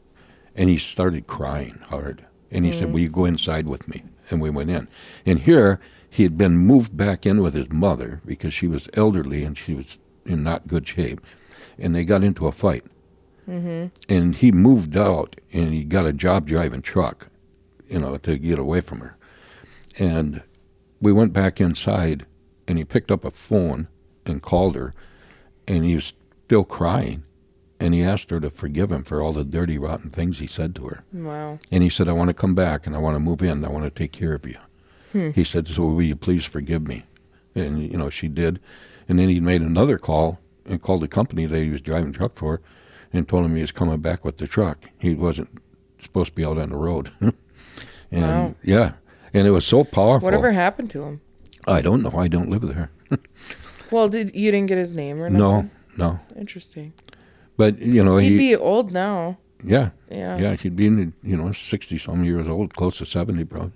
[0.55, 2.79] And he started crying hard, and he mm-hmm.
[2.79, 4.87] said, "Will you go inside with me?" And we went in,
[5.23, 5.79] and here
[6.09, 9.75] he had been moved back in with his mother because she was elderly and she
[9.75, 11.21] was in not good shape,
[11.77, 12.85] and they got into a fight.
[13.49, 14.13] Mm-hmm.
[14.13, 17.29] And he moved out and he got a job driving truck,
[17.89, 19.17] you know, to get away from her.
[19.97, 20.43] And
[21.01, 22.25] we went back inside
[22.67, 23.87] and he picked up a phone
[24.25, 24.93] and called her
[25.67, 26.13] and he was
[26.45, 27.23] still crying.
[27.81, 30.75] And he asked her to forgive him for all the dirty, rotten things he said
[30.75, 31.05] to her.
[31.13, 31.59] Wow.
[31.71, 33.63] And he said, I want to come back and I want to move in.
[33.63, 34.57] I want to take care of you.
[35.13, 35.31] Hmm.
[35.31, 37.05] He said, So will you please forgive me?
[37.55, 38.59] And, you know, she did.
[39.07, 42.35] And then he made another call and called the company that he was driving truck
[42.35, 42.61] for
[43.14, 44.89] and told him he was coming back with the truck.
[44.99, 45.49] He wasn't
[45.99, 47.12] supposed to be out on the road.
[48.12, 48.55] and wow.
[48.64, 48.93] yeah,
[49.34, 50.26] and it was so powerful.
[50.26, 51.22] Whatever happened to him?
[51.68, 52.18] I don't know.
[52.18, 52.91] I don't live there.
[53.91, 55.72] well, did you didn't get his name or nothing?
[55.97, 56.20] No, no.
[56.38, 56.93] Interesting.
[57.57, 59.38] But you know, he'd he, be old now.
[59.64, 60.55] Yeah, yeah, yeah.
[60.55, 63.74] He'd be in, you know sixty some years old, close to seventy, probably.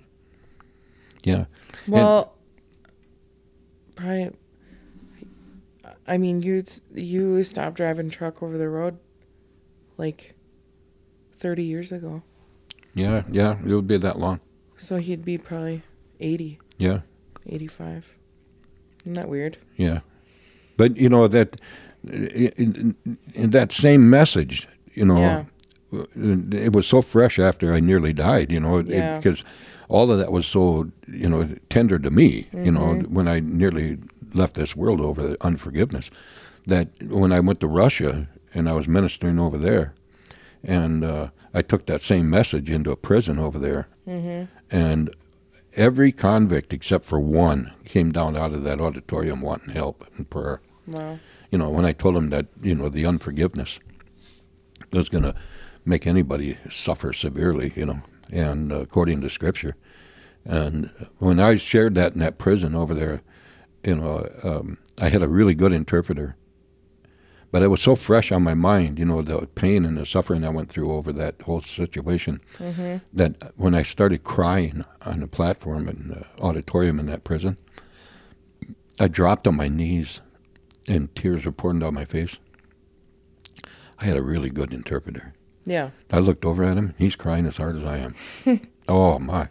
[1.24, 1.44] Yeah.
[1.86, 2.34] Well,
[3.96, 4.30] and, probably.
[6.06, 6.64] I mean, you
[6.94, 8.98] you stopped driving truck over the road
[9.96, 10.34] like
[11.36, 12.22] 30 years ago.
[12.94, 14.40] Yeah, yeah, it would be that long.
[14.76, 15.82] So he'd be probably
[16.20, 16.58] 80.
[16.78, 17.00] Yeah.
[17.46, 18.14] 85.
[19.02, 19.58] Isn't that weird?
[19.76, 20.00] Yeah.
[20.76, 21.60] But, you know, that
[22.10, 22.96] in,
[23.34, 25.44] in that same message, you know, yeah.
[26.14, 29.16] it was so fresh after I nearly died, you know, yeah.
[29.16, 29.44] because
[29.88, 32.64] all of that was so, you know, tender to me, mm-hmm.
[32.64, 33.14] you know, mm-hmm.
[33.14, 33.98] when I nearly
[34.32, 36.10] left this world over the unforgiveness,
[36.66, 39.94] that when I went to Russia and I was ministering over there,
[40.62, 44.44] and uh, I took that same message into a prison over there, mm-hmm.
[44.70, 45.14] and
[45.76, 50.60] every convict except for one came down out of that auditorium wanting help and prayer.
[50.86, 51.18] Wow.
[51.50, 53.80] You know, when I told them that you know the unforgiveness
[54.92, 55.34] was going to
[55.84, 59.76] make anybody suffer severely, you know, and uh, according to Scripture,
[60.44, 63.22] and when I shared that in that prison over there,
[63.84, 66.36] you know, um, I had a really good interpreter
[67.54, 70.44] but it was so fresh on my mind, you know, the pain and the suffering
[70.44, 72.96] I went through over that whole situation, mm-hmm.
[73.12, 77.56] that when I started crying on the platform in the auditorium in that prison,
[78.98, 80.20] I dropped on my knees
[80.88, 82.40] and tears were pouring down my face.
[84.00, 85.32] I had a really good interpreter.
[85.64, 85.90] Yeah.
[86.10, 86.96] I looked over at him.
[86.98, 88.68] He's crying as hard as I am.
[88.88, 89.46] oh, my.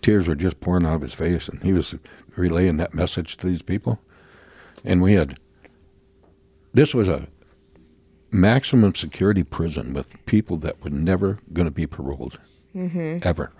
[0.00, 1.96] Tears were just pouring out of his face, and he was
[2.36, 3.98] relaying that message to these people.
[4.84, 5.40] And we had
[6.72, 7.28] this was a
[8.32, 12.40] maximum security prison with people that were never going to be paroled,
[12.74, 13.18] mm-hmm.
[13.22, 13.52] ever.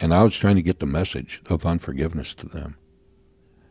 [0.00, 2.76] And I was trying to get the message of unforgiveness to them.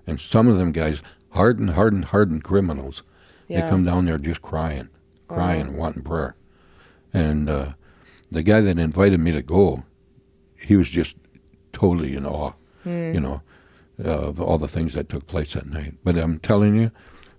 [0.08, 1.02] And some of them guys,
[1.32, 3.04] hardened, hardened, hardened criminals,
[3.48, 3.62] yeah.
[3.62, 4.90] they come down there just crying,
[5.28, 5.80] crying, wow.
[5.80, 6.36] wanting prayer.
[7.14, 7.74] And uh,
[8.32, 9.84] the guy that invited me to go,
[10.56, 11.18] he was just
[11.72, 12.54] totally in awe,
[12.86, 13.14] mm.
[13.14, 13.42] you know,
[14.04, 15.96] of all the things that took place that night.
[16.04, 16.92] But I'm telling you,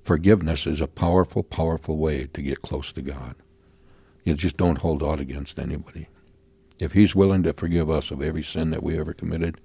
[0.05, 3.37] Forgiveness is a powerful, powerful way to get close to God.
[4.23, 6.09] You just don't hold out against anybody.
[6.79, 9.63] If He's willing to forgive us of every sin that we ever committed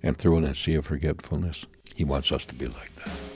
[0.00, 1.66] and throw in that sea of forgetfulness,
[1.96, 3.33] He wants us to be like that.